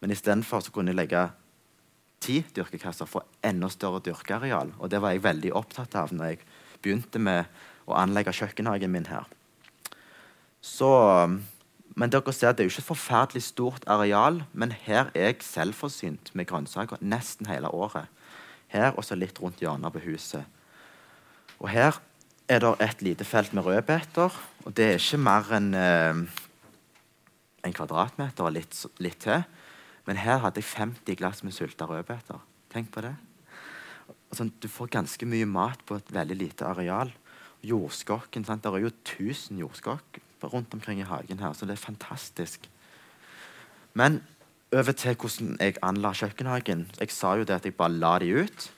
[0.00, 1.22] Men istedenfor kunne jeg legge
[2.24, 4.74] ti dyrkekasser for enda større dyrkeareal.
[4.78, 6.44] Og det var jeg veldig opptatt av når jeg
[6.84, 7.48] begynte med
[7.88, 9.26] å anlegge kjøkkenhagen min her.
[10.64, 10.90] Så,
[11.94, 16.32] men dere ser Det er ikke et forferdelig stort areal, men her er jeg selvforsynt
[16.34, 18.10] med grønnsaker nesten hele året.
[18.68, 20.42] Her og så litt rundt hjørnet på huset.
[21.60, 22.00] Og her
[22.50, 24.34] er det et lite felt med rødbeter.
[24.64, 26.24] Og det er ikke mer enn eh,
[27.64, 29.46] en kvadratmeter og litt, litt til.
[30.04, 32.42] Men her hadde jeg 50 glass med sulta rødbeter.
[32.74, 33.14] Tenk på det.
[34.32, 37.14] Altså, du får ganske mye mat på et veldig lite areal.
[37.64, 38.64] Jordskokken, sant?
[38.64, 40.18] Det er jo 1000 jordskokk
[40.52, 42.68] rundt omkring i hagen her, så det er fantastisk.
[43.94, 44.22] Men
[44.74, 46.88] over til hvordan jeg anla kjøkkenhagen.
[47.00, 48.70] Jeg sa jo det at jeg bare la de ut.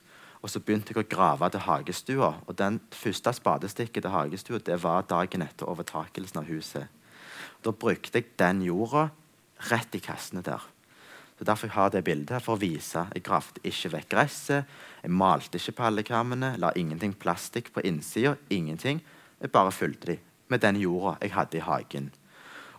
[0.42, 2.34] Og så begynte jeg å grave til hagestua.
[2.46, 6.86] Og den første spadestikket til hagestua det var dagen etter overtakelsen av huset.
[7.64, 9.08] Da brukte jeg den jorda
[9.70, 10.62] rett i kassene der.
[11.38, 13.08] Så Derfor har jeg det bildet her, for å vise.
[13.12, 14.70] Jeg gravde ikke vekk gresset.
[15.02, 16.54] Jeg malte ikke pallekammene.
[16.60, 18.36] La ingenting plastikk på innsida.
[18.50, 19.02] Ingenting.
[19.40, 22.10] Jeg bare fulgte de med den jorda jeg hadde i hagen.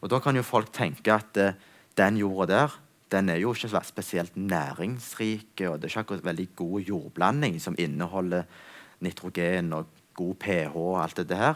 [0.02, 1.54] Og Da kan jo folk tenke at uh,
[1.98, 2.76] den jorda der
[3.12, 5.62] den er jo ikke spesielt næringsrik.
[5.68, 8.44] og Det er ikke akkurat veldig god jordblanding som inneholder
[9.00, 11.56] nitrogen og god pH og alt det her.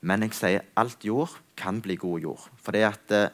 [0.00, 2.50] Men jeg sier alt jord kan bli god jord.
[2.56, 3.28] For at uh,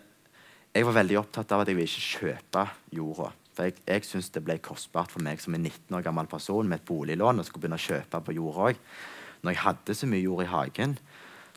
[0.74, 3.30] jeg var veldig opptatt av at jeg ville ikke kjøpe jorda.
[3.54, 6.68] For jeg, jeg syns det ble kostbart for meg som en 19 år gammel person
[6.68, 8.82] med et boliglån og skulle begynne å kjøpe på jorda òg.
[9.42, 10.98] Når jeg hadde så mye jord i hagen.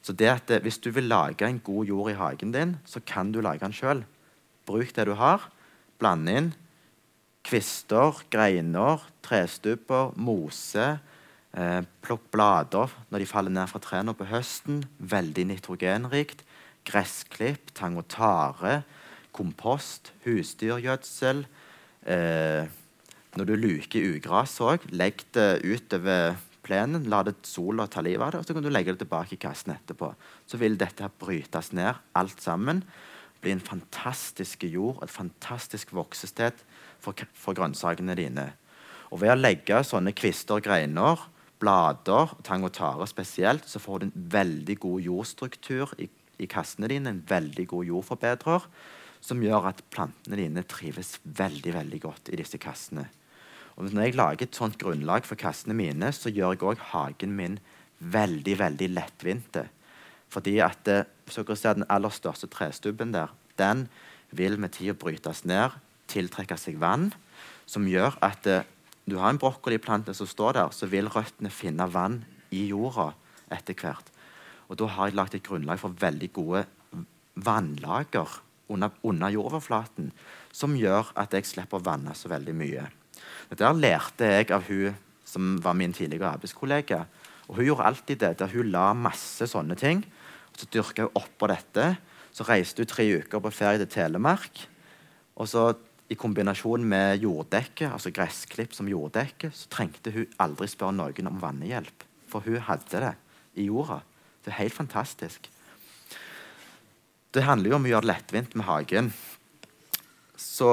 [0.02, 3.00] Så det at eh, hvis du vil lage en god jord i hagen din, så
[3.00, 4.06] kan du lage den sjøl.
[4.66, 5.50] Bruk det du har.
[6.00, 6.54] Bland inn
[7.50, 11.00] kvister, greiner, trestubber, mose.
[11.58, 14.84] Eh, plukk blader når de faller ned fra trærne på høsten.
[15.00, 16.44] Veldig nitrogenrikt.
[16.88, 18.84] Gressklipp, tang og tare,
[19.36, 21.44] kompost, husdyrgjødsel.
[22.10, 22.70] Eh,
[23.38, 26.38] når du luker ugras òg, legg det utover
[26.70, 29.36] plenen, la det sola ta livet av det, og så kan du legge det tilbake
[29.36, 30.12] i kassen etterpå.
[30.50, 32.84] Så vil dette brytes ned, alt sammen.
[33.42, 36.62] Bli en fantastisk jord, et fantastisk voksested
[37.02, 38.52] for, for grønnsakene dine.
[39.10, 41.26] Og ved å legge sånne kvister og greiner,
[41.60, 46.08] blader, tang og tare spesielt, så får du en veldig god jordstruktur i,
[46.40, 48.68] i kassene dine, en veldig god jordforbedrer,
[49.20, 53.10] som gjør at plantene dine trives veldig, veldig godt i disse kassene.
[53.80, 57.36] Og når jeg lager et sånt grunnlag for kassene mine, så gjør jeg òg hagen
[57.38, 57.60] min
[58.00, 59.66] veldig veldig lettvinte.
[60.30, 63.88] Fordi at så så du se Den aller største trestubben der, den
[64.32, 65.70] vil med tida brytes ned,
[66.08, 67.14] tiltrekke seg vann,
[67.66, 68.66] som gjør at eh,
[69.06, 73.14] du har en brokkoliplante som står der, så vil røttene finne vann i jorda
[73.52, 74.10] etter hvert.
[74.70, 76.66] Og da har jeg lagt et grunnlag for veldig gode
[77.36, 80.12] vannlager under, under jordoverflaten
[80.52, 82.86] som gjør at jeg slipper å vanne så veldig mye.
[83.50, 87.04] Dette lærte jeg av hun som var min tidligere arbeidskollega.
[87.50, 90.04] Og Hun gjorde alltid det, der hun la masse sånne ting.
[90.54, 91.98] og Så dyrka hun oppå dette.
[92.32, 94.68] Så reiste hun tre uker på ferie til Telemark.
[95.36, 95.74] Og så
[96.10, 101.42] i kombinasjon med jorddekke, altså gressklipp som jorddekke, så trengte hun aldri spørre noen om
[101.42, 102.06] vannhjelp.
[102.30, 103.16] For hun hadde det
[103.62, 104.02] i jorda.
[104.46, 105.50] Det er helt fantastisk.
[107.34, 109.12] Det handler jo om å gjøre det lettvint med hagen.
[110.40, 110.70] Så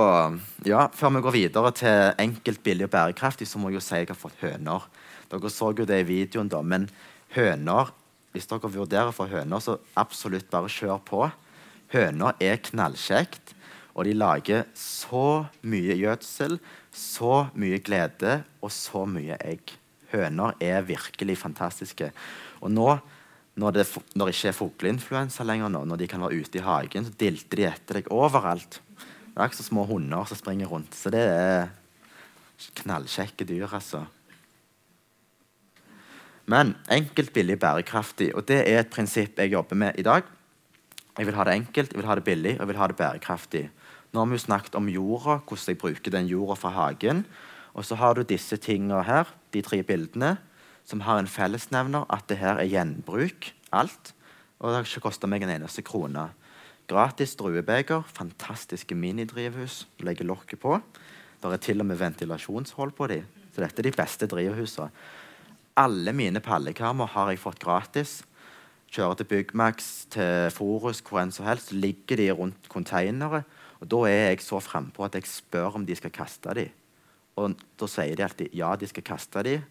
[0.67, 3.99] ja, Før vi går videre til enkelt, billig og bærekraftig, så må jeg jo si
[3.99, 4.87] jeg har fått høner.
[5.27, 6.87] Dere så jo det i videoen, da, men
[7.35, 7.91] høner
[8.31, 11.23] Hvis dere vurderer for høner, så absolutt bare kjør på.
[11.95, 13.55] Høner er knallkjekt,
[13.97, 16.59] og de lager så mye gjødsel,
[16.93, 19.73] så mye glede og så mye egg.
[20.13, 22.11] Høner er virkelig fantastiske.
[22.61, 22.91] Og nå
[23.57, 23.87] når det,
[24.21, 27.57] når ikke er fugleinfluensa lenger, nå, når de kan være ute i hagen, så dilter
[27.63, 28.83] de etter deg overalt.
[29.37, 30.95] Det er ikke så små hunder som springer rundt.
[30.97, 31.67] Så det er
[32.81, 34.07] knallkjekke dyr, altså.
[36.49, 38.31] Men enkelt, billig, bærekraftig.
[38.33, 40.25] Og det er et prinsipp jeg jobber med i dag.
[41.19, 42.97] Jeg vil ha det enkelt, jeg vil ha det billig og jeg vil ha det
[42.97, 43.63] bærekraftig.
[44.13, 47.27] Nå har vi jo snakket om jorda, hvordan jeg bruker den jorda fra hagen.
[47.77, 50.39] Og så har du disse tingene her, de tre bildene,
[50.89, 53.53] som har en fellesnevner at det her er gjenbruk.
[53.69, 54.15] Alt.
[54.61, 56.31] Og det har ikke kosta meg en eneste krone.
[56.87, 59.89] Gratis druebeger, fantastiske minidrivhus.
[60.07, 60.77] Legger lokket på.
[61.43, 63.25] Det er til og med ventilasjonshold på dem.
[63.51, 64.93] Så dette er de beste drivhusene.
[65.77, 68.21] Alle mine pallekammer har jeg fått gratis.
[68.95, 71.75] Kjører til Byggmax, til Forus, hvor enn som helst.
[71.75, 73.43] Ligger de rundt konteinere.
[73.83, 76.71] Og da er jeg så frampå at jeg spør om de skal kaste dem.
[77.37, 79.67] Og da sier de alltid ja, de skal kaste dem.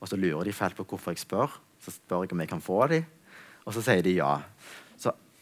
[0.00, 1.60] Og så lurer de fælt på hvorfor jeg spør.
[1.84, 3.04] Så spør jeg om jeg kan få dem.
[3.68, 4.38] Og så sier de ja.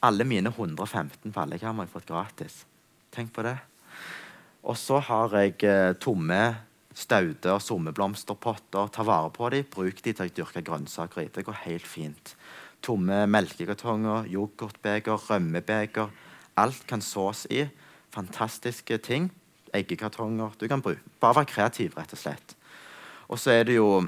[0.03, 2.55] Alle mine 115 pallekammer har jeg fått gratis.
[3.15, 3.55] Tenk på det.
[4.67, 6.41] Og så har jeg eh, tomme
[6.95, 8.91] stauder, sommerblomsterpotter.
[8.95, 9.69] Ta vare på dem.
[9.71, 11.29] Bruk dem til å dyrke grønnsaker i.
[11.31, 12.35] Det går helt fint.
[12.83, 16.11] Tomme melkekartonger, yoghurtbeger, rømmebeger.
[16.59, 17.69] Alt kan sås i.
[18.15, 19.31] Fantastiske ting.
[19.73, 20.59] Eggekartonger.
[20.59, 21.03] Du kan bruke.
[21.23, 22.57] Bare være kreativ, rett og slett.
[23.31, 24.03] Og så er det jo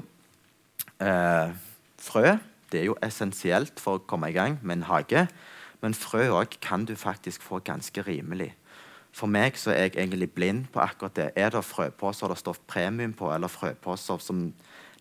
[0.99, 1.55] eh,
[2.03, 2.35] frø.
[2.71, 5.27] Det er jo essensielt for å komme i gang med en hage.
[5.81, 8.53] Men frø òg kan du faktisk få ganske rimelig.
[9.15, 11.29] For meg så er jeg egentlig blind på akkurat det.
[11.39, 14.49] Er det frøposer det står premium på, eller frøposer som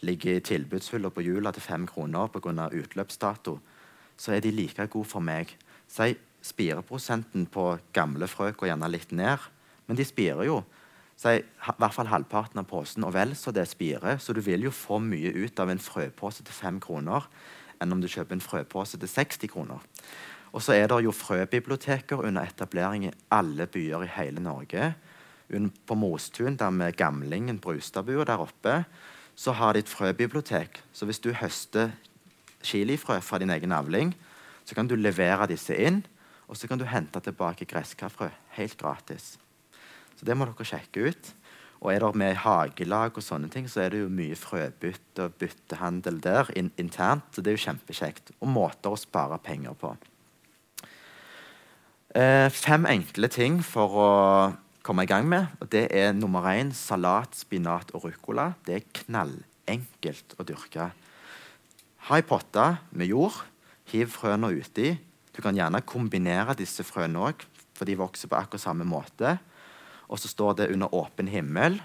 [0.05, 2.69] ligger i tilbudshylla på jula til fem kroner pga.
[2.69, 3.59] utløpsdato,
[4.17, 5.57] så er de like gode for meg.
[5.89, 9.39] Si spireprosenten på gamle frø går gjerne litt ned,
[9.87, 10.63] men de spirer jo.
[11.17, 14.19] Si, I hvert fall halvparten av posen, og vel så det spirer.
[14.19, 17.27] Så du vil jo få mye ut av en frøpose til fem kroner
[17.83, 19.83] enn om du kjøper en frøpose til 60 kroner.
[20.55, 24.93] Og så er det jo frøbiblioteker under etablering i alle byer i hele Norge.
[25.87, 28.85] På Mostun, der med gamlingen Brustadbua der oppe,
[29.35, 30.83] så har de et frøbibliotek.
[30.93, 31.91] Så hvis du høster
[32.63, 34.15] chilifrø fra din egen avling,
[34.65, 36.05] så kan du levere disse inn,
[36.49, 39.35] og så kan du hente tilbake gresskarfrø helt gratis.
[40.15, 41.35] Så det må dere sjekke ut.
[41.83, 45.35] Og er det med hagelag og sånne ting, så er det jo mye frøbytte og
[45.41, 47.27] byttehandel der in internt.
[47.35, 48.33] Så det er jo kjempekjekt.
[48.41, 49.93] Og måter å spare penger på.
[52.15, 54.11] Eh, fem enkle ting for å
[54.87, 55.49] komme i gang med.
[55.67, 58.53] Det er nummer én salat, spinat og ruccola.
[58.63, 60.87] Det er knallenkelt å dyrke.
[62.07, 63.41] Ha ei potte med jord.
[63.91, 64.93] Hiv frøene uti.
[65.35, 67.43] Du kan gjerne kombinere disse frøene òg,
[67.75, 69.35] for de vokser på akkurat samme måte.
[70.07, 71.81] Og så står det under åpen himmel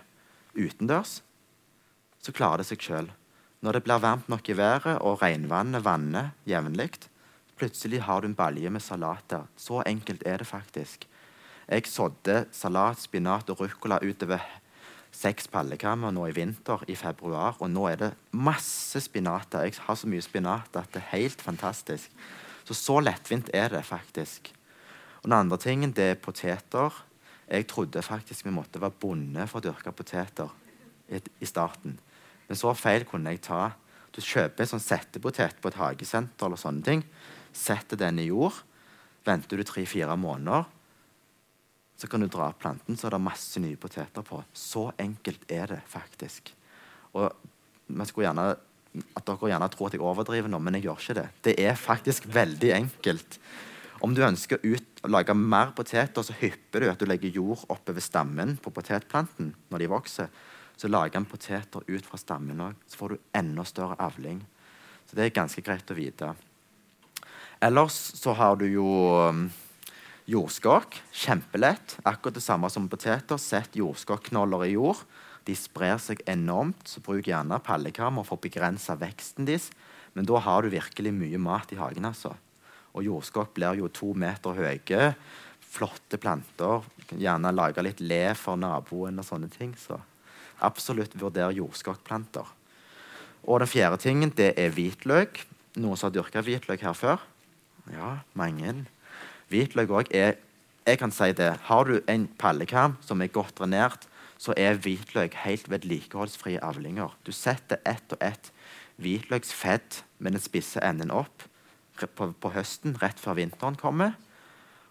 [0.54, 1.24] utendørs.
[2.22, 3.10] Så klarer det seg sjøl.
[3.66, 7.10] Når det blir varmt nok i været og regnvannet vanner jevnlig,
[7.60, 9.44] Plutselig har du en balje med salater.
[9.60, 11.04] Så enkelt er det faktisk.
[11.68, 14.46] Jeg sådde salat, spinat og ruccola utover
[15.12, 17.58] seks pallekammer nå i vinter, i februar.
[17.60, 19.66] Og nå er det masse spinater.
[19.68, 22.14] Jeg har så mye spinat at det er helt fantastisk.
[22.64, 24.54] Så så lettvint er det faktisk.
[25.20, 26.96] Og Den andre tingen det er poteter.
[27.50, 30.48] Jeg trodde faktisk vi måtte være bonde for å dyrke poteter
[31.10, 32.00] i, i starten.
[32.48, 33.74] Men så feil kunne jeg ta.
[34.16, 37.04] Du kjøper en sånn settepotet på et hagesenter eller sånne ting
[37.56, 38.56] setter den i jord.
[39.26, 40.68] Venter du tre-fire måneder,
[42.00, 44.40] så kan du dra opp planten, så er det masse nye poteter på.
[44.56, 46.54] Så enkelt er det faktisk.
[47.20, 47.28] Og
[47.92, 48.54] man skulle gjerne
[48.96, 51.26] at dere gjerne tror at jeg overdriver nå, men jeg gjør ikke det.
[51.50, 53.40] Det er faktisk veldig enkelt.
[54.00, 58.04] Om du ønsker å lage mer poteter, så hypper du at du legger jord oppover
[58.04, 60.32] stammen på potetplanten når de vokser.
[60.80, 62.80] Så lager en poteter ut fra stammen òg.
[62.88, 64.40] Så får du enda større avling.
[65.10, 66.32] Så det er ganske greit å vite.
[67.60, 68.88] Ellers så har du jo
[69.20, 69.48] um,
[70.32, 70.96] jordskokk.
[71.12, 71.98] Kjempelett.
[72.08, 73.36] Akkurat det samme som poteter.
[73.36, 75.02] Sett jordskokknoller i jord.
[75.44, 79.70] De sprer seg enormt, så bruk gjerne pallekammer for å begrense veksten deres.
[80.16, 82.08] Men da har du virkelig mye mat i hagen.
[82.08, 82.32] altså.
[82.96, 85.10] Og jordskokk blir jo to meter høye.
[85.60, 86.86] Flotte planter.
[87.12, 89.76] Gjerne lage litt le for naboen og sånne ting.
[89.76, 90.00] Så
[90.64, 92.48] absolutt vurder jordskokkplanter.
[93.44, 95.44] Og den fjerde tingen det er hvitløk.
[95.80, 97.29] Noen som har dyrka hvitløk her før?
[97.94, 98.86] Ja, mange.
[99.50, 100.38] Hvitløk òg er
[100.88, 101.52] Jeg kan si det.
[101.68, 107.14] Har du en pallekam som er godt drenert, så er hvitløk helt vedlikeholdsfrie avlinger.
[107.28, 108.50] Du setter ett og ett
[108.98, 111.44] hvitløksfett med den spisse enden opp
[112.00, 114.16] på, på, høsten, rett før vinteren kommer.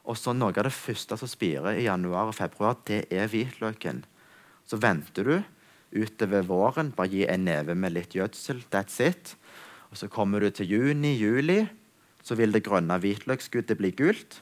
[0.05, 4.05] Og så Noe av det første som spirer i januar og februar, det er hvitløken.
[4.69, 5.37] Så venter du
[5.97, 6.93] utover våren.
[6.93, 8.63] Bare gi en neve med litt gjødsel.
[8.71, 9.35] That's it.
[9.91, 11.67] Og Så kommer du til juni-juli,
[12.23, 14.41] så vil det grønne hvitløksskuddet bli gult.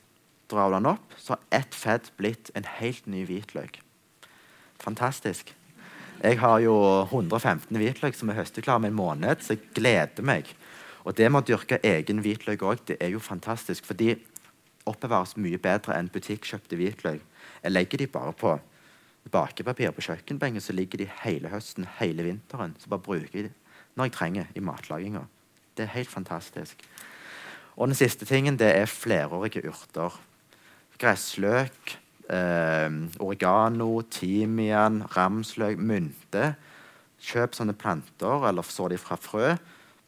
[0.50, 3.80] Drar du den opp, så har ett fett blitt en helt ny hvitløk.
[4.82, 5.52] Fantastisk.
[6.22, 6.74] Jeg har jo
[7.10, 10.48] 115 hvitløk som er høsteklare om en måned, så jeg gleder meg.
[11.06, 13.84] Og det med å dyrke egen hvitløk òg, det er jo fantastisk.
[13.86, 14.14] For de
[14.86, 17.20] oppbevares mye bedre enn butikkjøpte hvitløk.
[17.62, 18.54] Jeg legger de bare på
[19.30, 22.76] bakepapir på kjøkkenbenken, så ligger de hele høsten, hele vinteren.
[22.78, 23.54] Så bare bruker jeg de
[23.96, 25.22] når jeg trenger i matlaginga.
[25.76, 26.82] Det er helt fantastisk.
[27.76, 30.14] Og den siste tingen det er flerårige urter.
[30.96, 31.96] Gressløk,
[32.32, 32.88] eh,
[33.20, 36.54] oregano, timian, ramsløk, mynte.
[37.20, 39.56] Kjøp sånne planter, eller så de fra frø.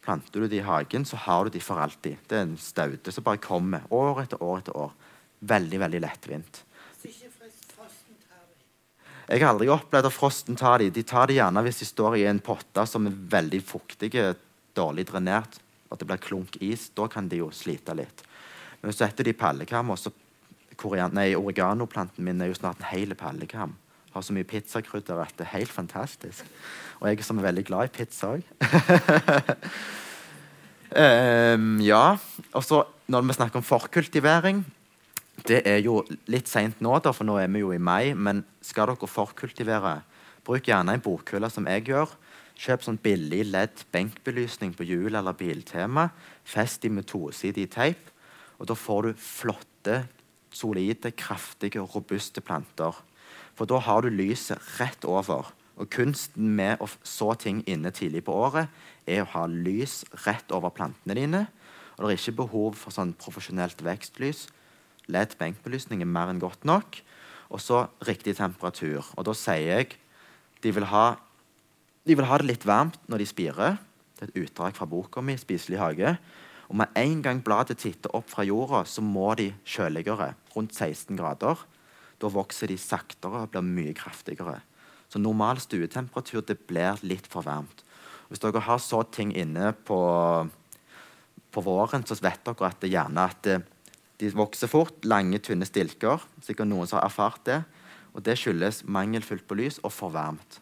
[0.05, 2.17] Planter du de i hagen, så har du de for alltid.
[2.29, 4.93] Det er en staute som bare kommer år etter år etter år.
[5.41, 6.65] Veldig, veldig lettvint.
[9.29, 10.89] Jeg har aldri opplevd at frosten tar de.
[10.89, 14.09] De tar de gjerne hvis de står i en potte som er veldig fuktig,
[14.73, 16.89] dårlig drenert, at det blir klunk is.
[16.97, 18.25] Da kan de jo slite litt.
[18.81, 20.13] Men hvis du setter de i pallekammer, så
[21.11, 23.75] nei, Oreganoplanten min er jo snart en hel pallekam.
[24.15, 26.47] Har så mye pizzakrydder at det er helt fantastisk.
[27.01, 28.45] Og jeg som er veldig glad i pizza òg.
[30.95, 32.17] um, ja.
[32.53, 34.65] Og så når vi snakker om forkultivering
[35.47, 38.15] det er jo litt seint nå, da, for nå er vi jo i mai.
[38.15, 40.01] Men skal dere forkultivere,
[40.47, 42.15] bruk gjerne en bokhylle som jeg gjør.
[42.59, 46.09] Kjøp sånn billig ledd benkbelysning på hjul eller biltema.
[46.43, 48.11] Fest de med tosidig teip.
[48.59, 50.01] Og da får du flotte,
[50.51, 52.97] solide, kraftige robuste planter.
[53.55, 55.53] For da har du lyset rett over.
[55.79, 58.67] Og kunsten med å så ting inne tidlig på året
[59.07, 61.45] er å ha lys rett over plantene dine.
[61.99, 64.49] Og det er ikke behov for sånn profesjonelt vekstlys.
[65.07, 66.99] LED benkbelysning er mer enn godt nok.
[67.55, 69.07] Og så riktig temperatur.
[69.15, 69.95] Og da sier jeg
[70.63, 71.15] de vil ha,
[72.09, 73.79] de vil ha det litt varmt når de spirer.
[74.17, 76.17] Det er et utdrag fra boka mi 'Spiselig hage'.
[76.69, 80.35] Og med en gang bladet titter opp fra jorda, så må de kjøligere.
[80.55, 81.57] Rundt 16 grader.
[82.21, 84.61] Da vokser de saktere og blir mye kraftigere.
[85.09, 87.85] Så normal stuetemperatur det blir litt for varmt.
[88.29, 90.01] Hvis dere har så ting inne på,
[91.51, 93.63] på våren, så vet dere at det gjerne at det,
[94.19, 95.05] de vokser fort.
[95.05, 96.21] Lange, tynne stilker.
[96.45, 97.63] Sikkert noen som har erfart det.
[98.13, 100.61] Og det skyldes mangelfullt på lys og for varmt.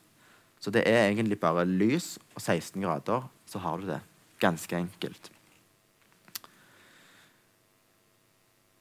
[0.67, 4.01] Så det er egentlig bare lys og 16 grader, så har du det.
[4.43, 5.29] Ganske enkelt.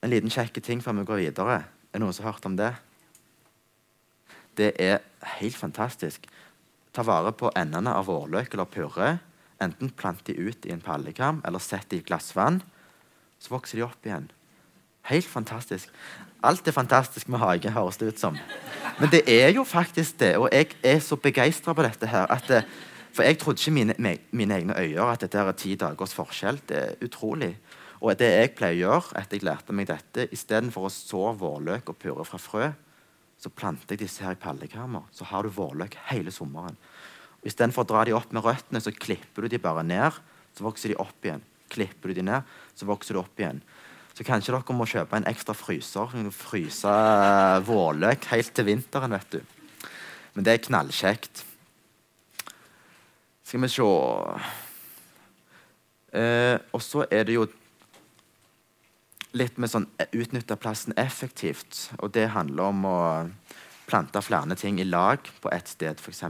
[0.02, 1.60] En liten kjekk ting før vi går videre.
[1.62, 2.72] Er det noen som har hørt om det?
[4.58, 5.06] Det er
[5.38, 6.26] helt fantastisk.
[6.90, 9.12] Ta vare på endene av vårløk eller purre.
[9.62, 12.64] Enten plant de ut i en pallekam eller sett de i glassvann.
[13.38, 14.32] Så vokser de opp igjen.
[15.14, 15.94] Helt fantastisk.
[16.46, 18.38] Alt er fantastisk med hage, høres det ut som.
[19.00, 20.36] Men det er jo faktisk det.
[20.38, 22.66] Og jeg er så begeistra på dette her at det,
[23.16, 26.60] For jeg trodde ikke mine, mine egne øyne at dette er ti dagers forskjell.
[26.68, 27.56] Det er utrolig.
[28.02, 31.94] Og det jeg pleier å gjøre etter jeg lærte meg dette, istedenfor å så vårløk
[31.94, 32.68] og purre fra frø,
[33.40, 35.08] så planter jeg disse her i pallekarmer.
[35.16, 36.76] Så har du vårløk hele sommeren.
[37.46, 40.20] Istedenfor å dra de opp med røttene, så klipper du de bare ned.
[40.56, 41.44] Så vokser de opp igjen.
[41.72, 43.64] Klipper du de ned, så vokser de opp igjen.
[44.16, 46.14] Så kanskje dere må kjøpe en ekstra fryser.
[46.32, 49.42] Fryse eh, vårløk helt til vinteren, vet du.
[50.36, 51.44] Men det er knallkjekt.
[53.46, 53.88] Skal vi se
[56.16, 57.44] eh, Og så er det jo
[59.36, 61.90] litt med sånn eh, utnytte plassen effektivt.
[62.00, 63.00] Og det handler om å
[63.86, 66.24] plante flere ting i lag på ett sted, f.eks.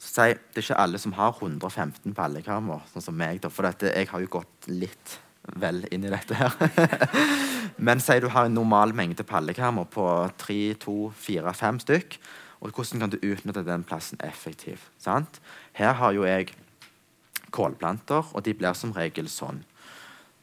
[0.00, 3.42] Så si, Det er ikke alle som har 115 pallekammer, sånn som meg.
[3.42, 5.18] Da, for dette, jeg har jo gått litt
[5.56, 6.54] vel inn i dette her.
[7.86, 10.06] Men si du har en normal mengde pallekammer på
[10.38, 12.18] tre, to, fire, fem stykk.
[12.60, 14.90] Og hvordan kan du utnytte den plassen effektivt?
[15.00, 15.40] Sant?
[15.72, 16.52] Her har jo jeg
[17.50, 19.64] kålplanter, og de blir som regel sånn.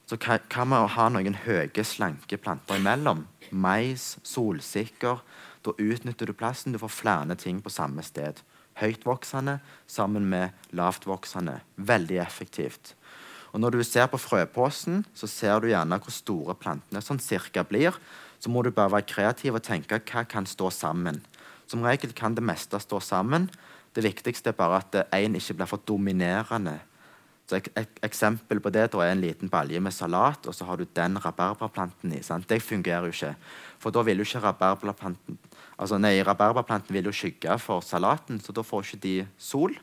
[0.07, 3.25] Så kan å ha noen høye, slanke planter imellom?
[3.51, 5.19] Mais, solsikker.
[5.63, 6.73] Da utnytter du plassen.
[6.73, 8.39] Du får flere ting på samme sted.
[8.79, 11.59] Høytvoksende sammen med lavtvoksende.
[11.75, 12.95] Veldig effektivt.
[13.53, 17.63] Og Når du ser på frøposen, så ser du gjerne hvor store plantene sånn cirka
[17.63, 17.95] blir.
[18.39, 21.21] Så må du bare være kreativ og tenke hva kan stå sammen.
[21.67, 23.49] Som regel kan det meste stå sammen.
[23.95, 26.77] Det viktigste er bare at én ikke blir for dominerende.
[27.47, 30.67] Så et, ek eksempel på det da er en liten balje med salat, og så
[30.67, 32.21] har du den rabarbraplanten i.
[32.21, 32.49] Sant?
[32.49, 33.35] Det fungerer jo ikke.
[33.79, 35.39] For da vil jo ikke rabarbraplanten
[35.77, 39.75] altså nei, rabarbraplanten vil jo skygge for salaten, så da får ikke de sol,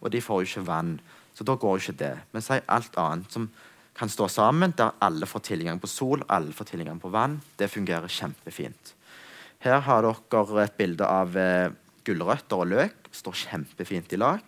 [0.00, 0.96] og de får jo ikke vann.
[1.34, 2.16] Så da går jo ikke det.
[2.32, 3.48] Men si alt annet som
[3.94, 7.40] kan stå sammen, der alle får tilgang på sol, alle får tilgang på vann.
[7.58, 8.94] Det fungerer kjempefint.
[9.64, 11.72] Her har dere et bilde av eh,
[12.04, 13.08] gulrøtter og løk.
[13.14, 14.42] Står kjempefint i lag.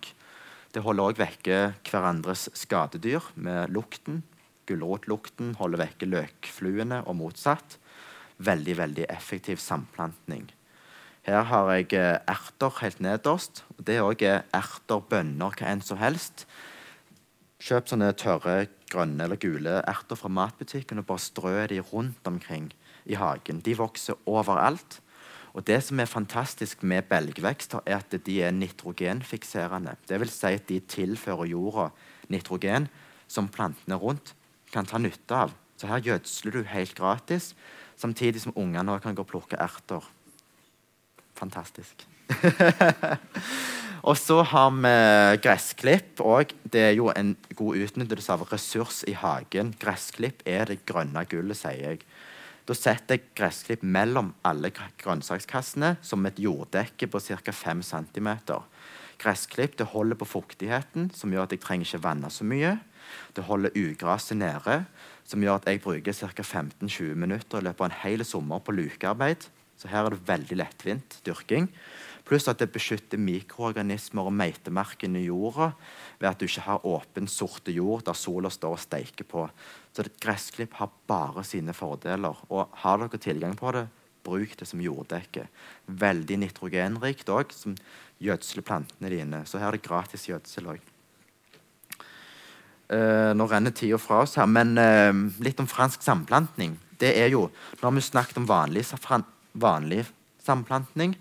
[0.75, 4.21] Det holder òg vekke hverandres skadedyr med lukten.
[4.67, 7.79] Gulrotlukten holder vekke løkfluene og motsatt.
[8.43, 10.51] Veldig, veldig effektiv samplantning.
[11.27, 13.65] Her har jeg eh, erter helt nederst.
[13.79, 16.45] Det er òg erter, bønner, hva enn som helst.
[17.57, 22.69] Kjøp sånne tørre grønne eller gule erter fra matbutikken og bare strø de rundt omkring
[23.09, 23.63] i hagen.
[23.65, 25.01] De vokser overalt.
[25.57, 29.97] Og Det som er fantastisk med belgvekster, er at de er nitrogenfikserende.
[30.09, 30.33] Dvs.
[30.33, 31.89] Si at de tilfører jorda
[32.29, 32.89] nitrogen
[33.27, 34.35] som plantene rundt
[34.73, 35.55] kan ta nytte av.
[35.77, 37.55] Så her gjødsler du helt gratis,
[37.97, 40.05] samtidig som ungene kan gå og plukke erter.
[41.35, 42.07] Fantastisk.
[44.07, 44.93] og så har vi
[45.43, 46.23] gressklipp.
[46.23, 49.75] Og det er jo en god utnyttelse av ressurs i hagen.
[49.83, 52.05] Gressklipp er det grønne gullet, sier jeg.
[52.67, 57.55] Da setter jeg gressklipp mellom alle grønnsakskassene som et jorddekke på ca.
[57.55, 58.31] 5 cm.
[59.23, 62.77] Gressklipp det holder på fuktigheten, som gjør at jeg trenger ikke vanne så mye.
[63.35, 64.81] Det holder ugraset nede,
[65.27, 66.31] som gjør at jeg bruker ca.
[66.43, 69.47] 15-20 minutter i løpet av en hel sommer på lukearbeid.
[69.77, 71.71] Så her er det veldig lettvint dyrking.
[72.27, 75.71] Pluss at det beskytter mikroorganismer og meitemarkene i jorda
[76.19, 79.45] ved at du ikke har åpen, sorte jord der sola står og steiker på.
[79.95, 82.35] Så et gressklipp har bare sine fordeler.
[82.51, 83.85] Og har dere tilgang på det,
[84.27, 85.47] bruk det som jorddekke.
[85.87, 87.79] Veldig nitrogenrikt òg, som
[88.23, 89.45] gjødsler plantene dine.
[89.47, 90.93] Så her er det gratis gjødsel òg.
[92.87, 96.77] Uh, eh, nå renner tida fra oss her, men uh, litt om fransk samplantning.
[96.99, 97.47] Det er jo,
[97.79, 98.85] Nå har vi snakket om vanlig,
[99.55, 100.05] vanlig
[100.43, 101.15] samplantning.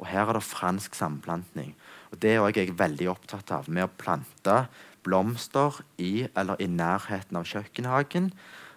[0.00, 1.74] Og her er det fransk samplantning.
[2.12, 3.68] Og Det er jeg veldig opptatt av.
[3.68, 4.66] Med å plante
[5.06, 8.32] blomster i eller i nærheten av kjøkkenhagen.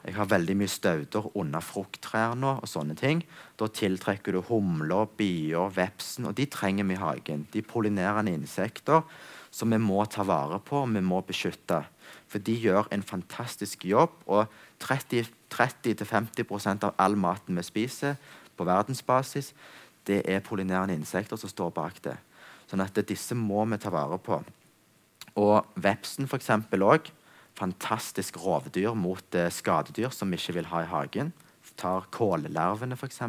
[0.06, 3.26] Jeg har veldig mye stauder under frukttrærne og sånne ting.
[3.60, 7.48] Da tiltrekker du humler, bier, vepsen, og de trenger vi i hagen.
[7.52, 9.04] De pollinerende insekter
[9.52, 11.84] som vi må ta vare på og vi må beskytte.
[12.30, 14.16] For de gjør en fantastisk jobb.
[14.32, 14.48] Og
[14.80, 18.16] 30-50% av all maten vi spiser
[18.56, 19.54] på verdensbasis,
[20.10, 22.18] det er pollinerende insekter som står bak det.
[22.70, 24.42] Sånn at disse må vi ta vare på.
[25.40, 26.52] Og vepsen f.eks.
[26.76, 27.12] òg.
[27.60, 31.34] Fantastisk rovdyr mot eh, skadedyr som vi ikke vil ha i hagen.
[31.80, 33.22] Tar kållarvene, f.eks.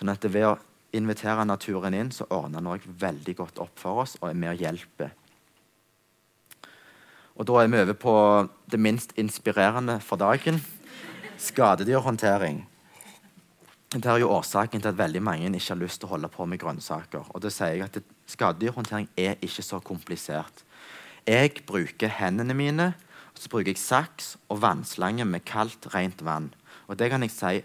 [0.00, 0.58] Sånn at ved å
[0.96, 4.54] invitere naturen inn, så ordner den òg veldig godt opp for oss og er med
[4.54, 5.14] og hjelper.
[7.40, 8.14] Og da er vi over på
[8.68, 10.58] det minst inspirerende for dagen.
[11.40, 12.66] Skadedyrhåndtering.
[13.90, 16.44] Det er jo årsaken til at veldig mange ikke har lyst til å holde på
[16.46, 17.24] med grønnsaker.
[17.34, 17.96] Og det sier jeg at
[18.30, 20.62] Skadedyrhåndtering er ikke så komplisert.
[21.26, 22.92] Jeg bruker hendene mine,
[23.34, 26.52] så bruker jeg saks og vannslange med kaldt, rent vann.
[26.86, 27.64] Og det kan jeg si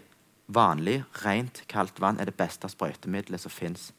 [0.50, 3.92] vanlig, rent, kaldt vann er det beste sprøytemiddelet som fins.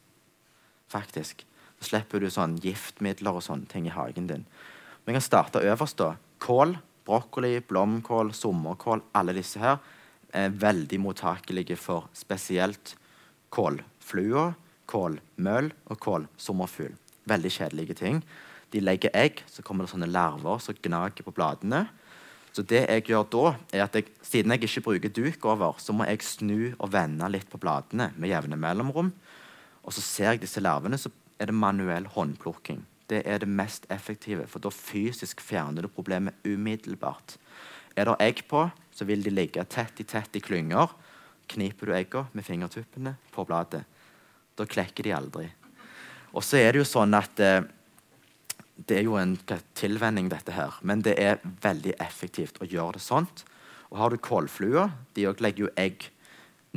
[0.92, 1.48] Faktisk.
[1.80, 4.44] Så slipper du sånn giftmidler og sånne ting i hagen din.
[5.08, 5.96] Vi kan starte øverst.
[5.96, 6.18] da.
[6.44, 6.76] Kål,
[7.08, 9.80] brokkoli, blomkål, sommerkål, alle disse her
[10.36, 12.96] er veldig mottakelige for spesielt
[13.54, 14.52] kålflua,
[14.88, 16.96] kålmøl og kålsommerfugl.
[17.28, 18.22] Veldig kjedelige ting.
[18.72, 21.86] De legger egg, så kommer det sånne larver som gnager på bladene.
[22.56, 25.94] Så det jeg gjør da, er at jeg, Siden jeg ikke bruker duk over, så
[25.94, 29.12] må jeg snu og vende litt på bladene med jevne mellomrom.
[29.84, 32.82] Og så ser jeg disse larvene, så er det manuell håndplukking.
[33.08, 37.38] Det er det mest effektive, for da fysisk fjerner du problemet umiddelbart.
[37.96, 38.66] Er det egg på,
[38.98, 40.90] så vil de ligge tett i tett i klynger.
[41.48, 43.84] Kniper du eggene med fingertuppene på bladet,
[44.58, 45.46] da klekker de aldri.
[46.34, 47.62] Og så er det jo sånn at eh,
[48.78, 49.36] det er jo en
[49.78, 50.76] tilvenning, dette her.
[50.82, 53.46] Men det er veldig effektivt å gjøre det sånt.
[53.90, 56.10] Og har du kålfluer, de legger jo egg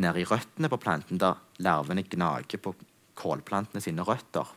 [0.01, 2.77] ned i røttene på planten, der larvene gnager på
[3.21, 4.49] kålplantene sine røtter.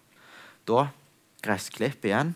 [0.69, 0.87] Da
[1.43, 2.35] gressklipp igjen.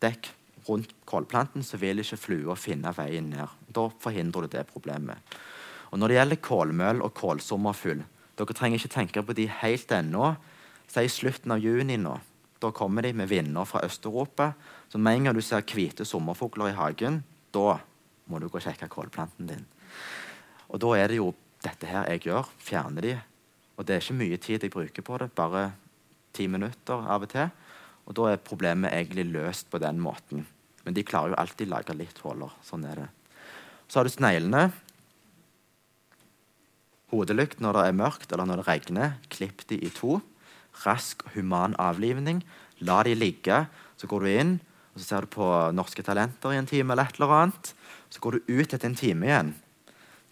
[0.00, 0.30] Dekk
[0.68, 3.59] rundt kålplanten, så vil ikke flua finne veien ned.
[3.70, 5.18] Da forhindrer du det problemet.
[5.90, 8.02] Og Når det gjelder kålmøl og kålsommerfugl
[8.40, 10.30] Dere trenger ikke tenke på de helt ennå.
[10.88, 12.14] Si slutten av juni nå.
[12.60, 14.52] Da kommer de med vinder fra Øst-Europa.
[14.88, 17.20] Så med en gang du ser hvite sommerfugler i hagen,
[17.52, 17.76] da
[18.32, 19.66] må du gå og sjekke kålplanten din.
[20.70, 22.48] Og da er det jo dette her jeg gjør.
[22.58, 23.14] Fjerner de.
[23.76, 25.30] Og det er ikke mye tid jeg bruker på det.
[25.36, 25.70] Bare
[26.32, 27.52] ti minutter av og til.
[28.08, 30.46] Og da er problemet egentlig løst på den måten.
[30.84, 32.56] Men de klarer jo alltid å lage litt huller.
[32.64, 33.08] Sånn er det.
[33.90, 34.70] Så har du sneglene.
[37.10, 39.14] Hodelykt når det er mørkt eller når det regner.
[39.34, 40.20] Klipp de i to.
[40.86, 42.44] Rask, human avlivning.
[42.86, 43.64] La de ligge.
[43.98, 44.58] Så går du inn
[44.90, 46.92] og så ser du på Norske Talenter i en time.
[46.92, 47.74] eller et eller annet.
[48.10, 49.54] Så går du ut etter en time igjen.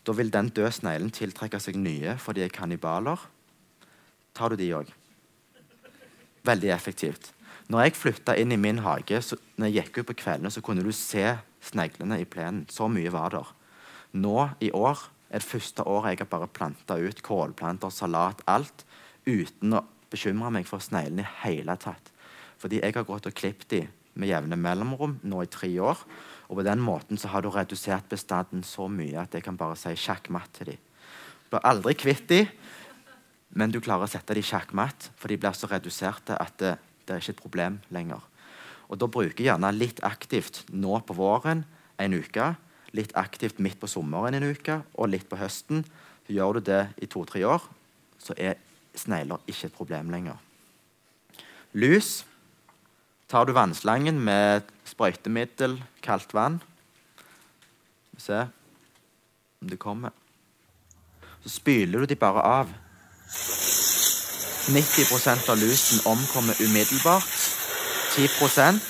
[0.04, 3.18] Da vil den døde sneglen tiltrekke seg nye, for de er kannibaler.
[4.34, 4.90] Tar du de òg?
[6.44, 7.32] Veldig effektivt.
[7.68, 10.61] Når jeg flytta inn i min hage, så, når jeg gikk ut på kveldene, så
[10.61, 12.66] kunne du se sneglene i plenen.
[12.70, 13.52] Så mye var der.
[14.18, 18.84] Nå i år er det første året jeg har bare planta ut kålplanter, salat, alt,
[19.28, 22.12] uten å bekymre meg for sneglene i hele tatt.
[22.59, 26.00] Fordi jeg har gått og klippet dem med jevne mellomrom nå i tre år.
[26.48, 29.76] Og på den måten så har du redusert bestanden så mye at jeg kan bare
[29.78, 30.84] si sjakkmatt til dem.
[31.48, 32.48] Blir aldri kvitt dem,
[33.56, 36.74] men du klarer å sette dem sjakkmatt, for de blir så reduserte at det,
[37.06, 38.24] det er ikke et problem lenger.
[38.89, 41.64] Og Da bruker jeg gjerne litt aktivt nå på våren
[41.99, 42.55] en uke,
[42.97, 45.84] litt aktivt midt på sommeren en uke og litt på høsten.
[46.26, 47.62] Så gjør du det i to-tre år,
[48.18, 48.57] så er
[48.97, 50.36] snegler ikke et problem lenger.
[51.76, 52.24] Lus
[53.28, 56.61] tar du vannslangen med sprøytemiddel, kaldt vann
[58.18, 58.49] ser
[59.62, 60.11] om det kommer.
[61.43, 62.72] Så spyler du de bare av.
[64.68, 67.38] 90% av lusen omkommer umiddelbart.
[68.18, 68.80] 10%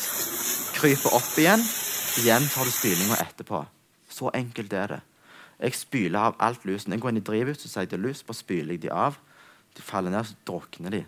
[0.73, 1.61] kryper opp igjen.
[2.17, 3.61] Igjen tar du spylinga etterpå.
[4.09, 5.01] Så enkelt er det.
[5.59, 6.95] Jeg spyler av alt lusen.
[6.95, 9.19] Jeg går inn i drivhuset og sier det er lus, bare spyler jeg de av.
[9.77, 11.03] De faller ned, og så drukner de.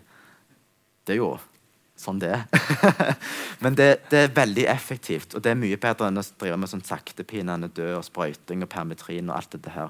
[1.01, 1.31] Det er jo
[1.97, 2.45] sånn det er.
[3.63, 6.69] Men det, det, er veldig effektivt, og det er mye bedre enn å drive med
[6.69, 9.89] sånn saktepinende død og sprøyting og permetrin og alt dette her.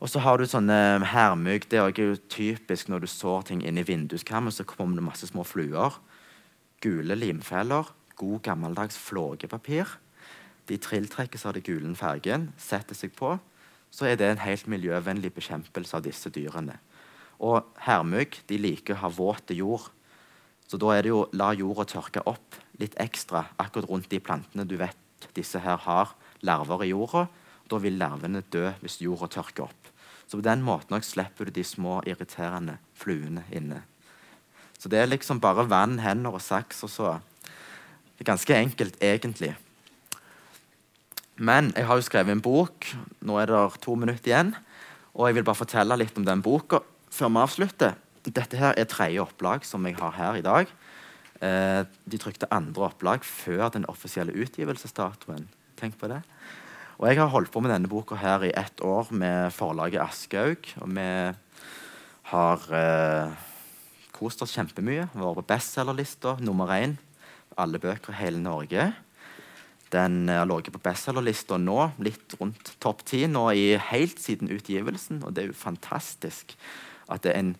[0.00, 1.68] Og så har du sånne hermygg.
[1.68, 5.28] Det er jo typisk når du sår ting inn i vinduskarmen, så kommer det masse
[5.28, 6.00] små fluer.
[6.80, 7.88] Gule limfeller.
[8.18, 9.98] God gammeldags flågepapir.
[10.68, 13.36] De trilltrekkes av den gule fargen, setter seg på.
[13.90, 16.76] Så er det en helt miljøvennlig bekjempelse av disse dyrene.
[17.40, 19.88] Og hermygg de liker å ha våt jord.
[20.68, 24.66] Så da er det jo la jorda tørke opp litt ekstra akkurat rundt de plantene
[24.68, 26.12] du vet disse her har
[26.44, 27.26] larver i jorda.
[27.68, 29.92] Da vil larvene dø hvis jorda tørker opp.
[30.28, 33.80] Så på den måten slipper du de små, irriterende fluene inne.
[34.78, 36.84] Så det er liksom bare vann, hender og saks.
[36.86, 37.20] og så
[38.16, 39.56] Det er ganske enkelt, egentlig.
[41.36, 42.86] Men jeg har jo skrevet en bok.
[43.22, 44.54] Nå er det to minutter igjen.
[45.14, 47.94] Og jeg vil bare fortelle litt om den boka før vi avslutter.
[48.28, 50.70] Dette her er tredje opplag som jeg har her i dag.
[51.40, 55.46] Eh, de trykte andre opplag før den offisielle utgivelsesdatoen.
[55.78, 56.20] Tenk på det.
[56.98, 60.66] Og jeg har holdt på med denne boka her i ett år med forlaget Aschehoug.
[60.82, 61.08] Og vi
[62.32, 63.47] har eh,
[64.18, 65.06] kost oss kjempemye.
[65.14, 66.96] Vært på bestselgerlista, nummer én.
[67.58, 68.90] Alle bøker i hele Norge.
[69.92, 75.22] Den har ligget på bestselgerlista nå, litt rundt topp ti, helt siden utgivelsen.
[75.24, 76.52] Og det er jo fantastisk
[77.08, 77.54] at det er en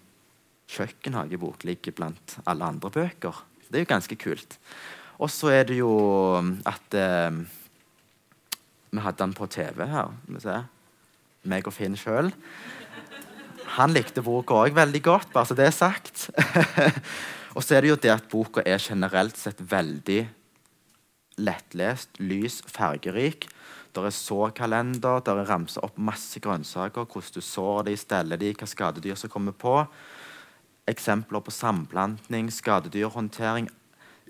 [0.69, 3.45] kjøkkenhagebok ligger blant alle andre bøker.
[3.69, 4.59] Det er jo ganske kult.
[5.19, 5.93] Og så er det jo
[6.67, 7.45] at eh,
[8.91, 10.13] Vi hadde den på TV her.
[11.45, 12.31] Meg og Finn sjøl.
[13.79, 16.27] Han likte boka òg veldig godt, bare så det er sagt.
[17.57, 20.25] og så er det jo det at boka er generelt sett veldig
[21.39, 23.47] lettlest, lys, fargerik.
[23.95, 28.51] Der er såkalender, der er ramsa opp masse grønnsaker, hvordan du sår de, steller de,
[28.59, 29.77] hva skadedyr som kommer på
[30.89, 33.69] eksempler på samplantning, skadedyrhåndtering,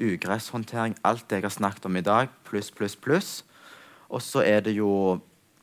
[0.02, 3.30] ugresshåndtering, alt det jeg har snakket om i dag, pluss, pluss, pluss.
[4.10, 4.90] Og så er det jo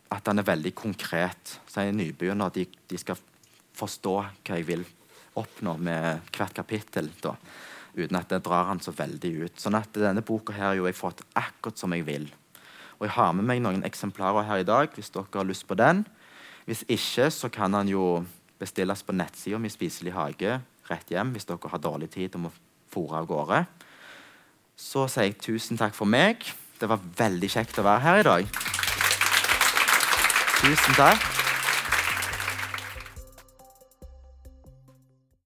[0.10, 1.58] at den er veldig konkret.
[1.68, 3.20] Så er nybegynner de, de skal
[3.76, 4.86] forstå hva jeg vil
[5.40, 7.10] oppnå med hvert kapittel.
[7.22, 7.36] Da,
[7.96, 9.60] uten at det drar han så veldig ut.
[9.62, 12.30] Sånn at denne boka her har jeg fått akkurat som jeg vil.
[13.00, 15.78] Og jeg har med meg noen eksemplarer her i dag hvis dere har lyst på
[15.80, 16.06] den.
[16.66, 18.24] Hvis ikke, så kan han jo
[18.60, 20.60] bestilles på nettsida mi Spiselig hage
[20.90, 22.54] rett hjem hvis dere har dårlig tid og må
[22.94, 23.64] fòre av gårde.
[24.76, 26.44] Så sier jeg tusen takk for meg.
[26.80, 28.62] Det var veldig kjekt å være her i dag.
[30.60, 31.45] Tusen takk.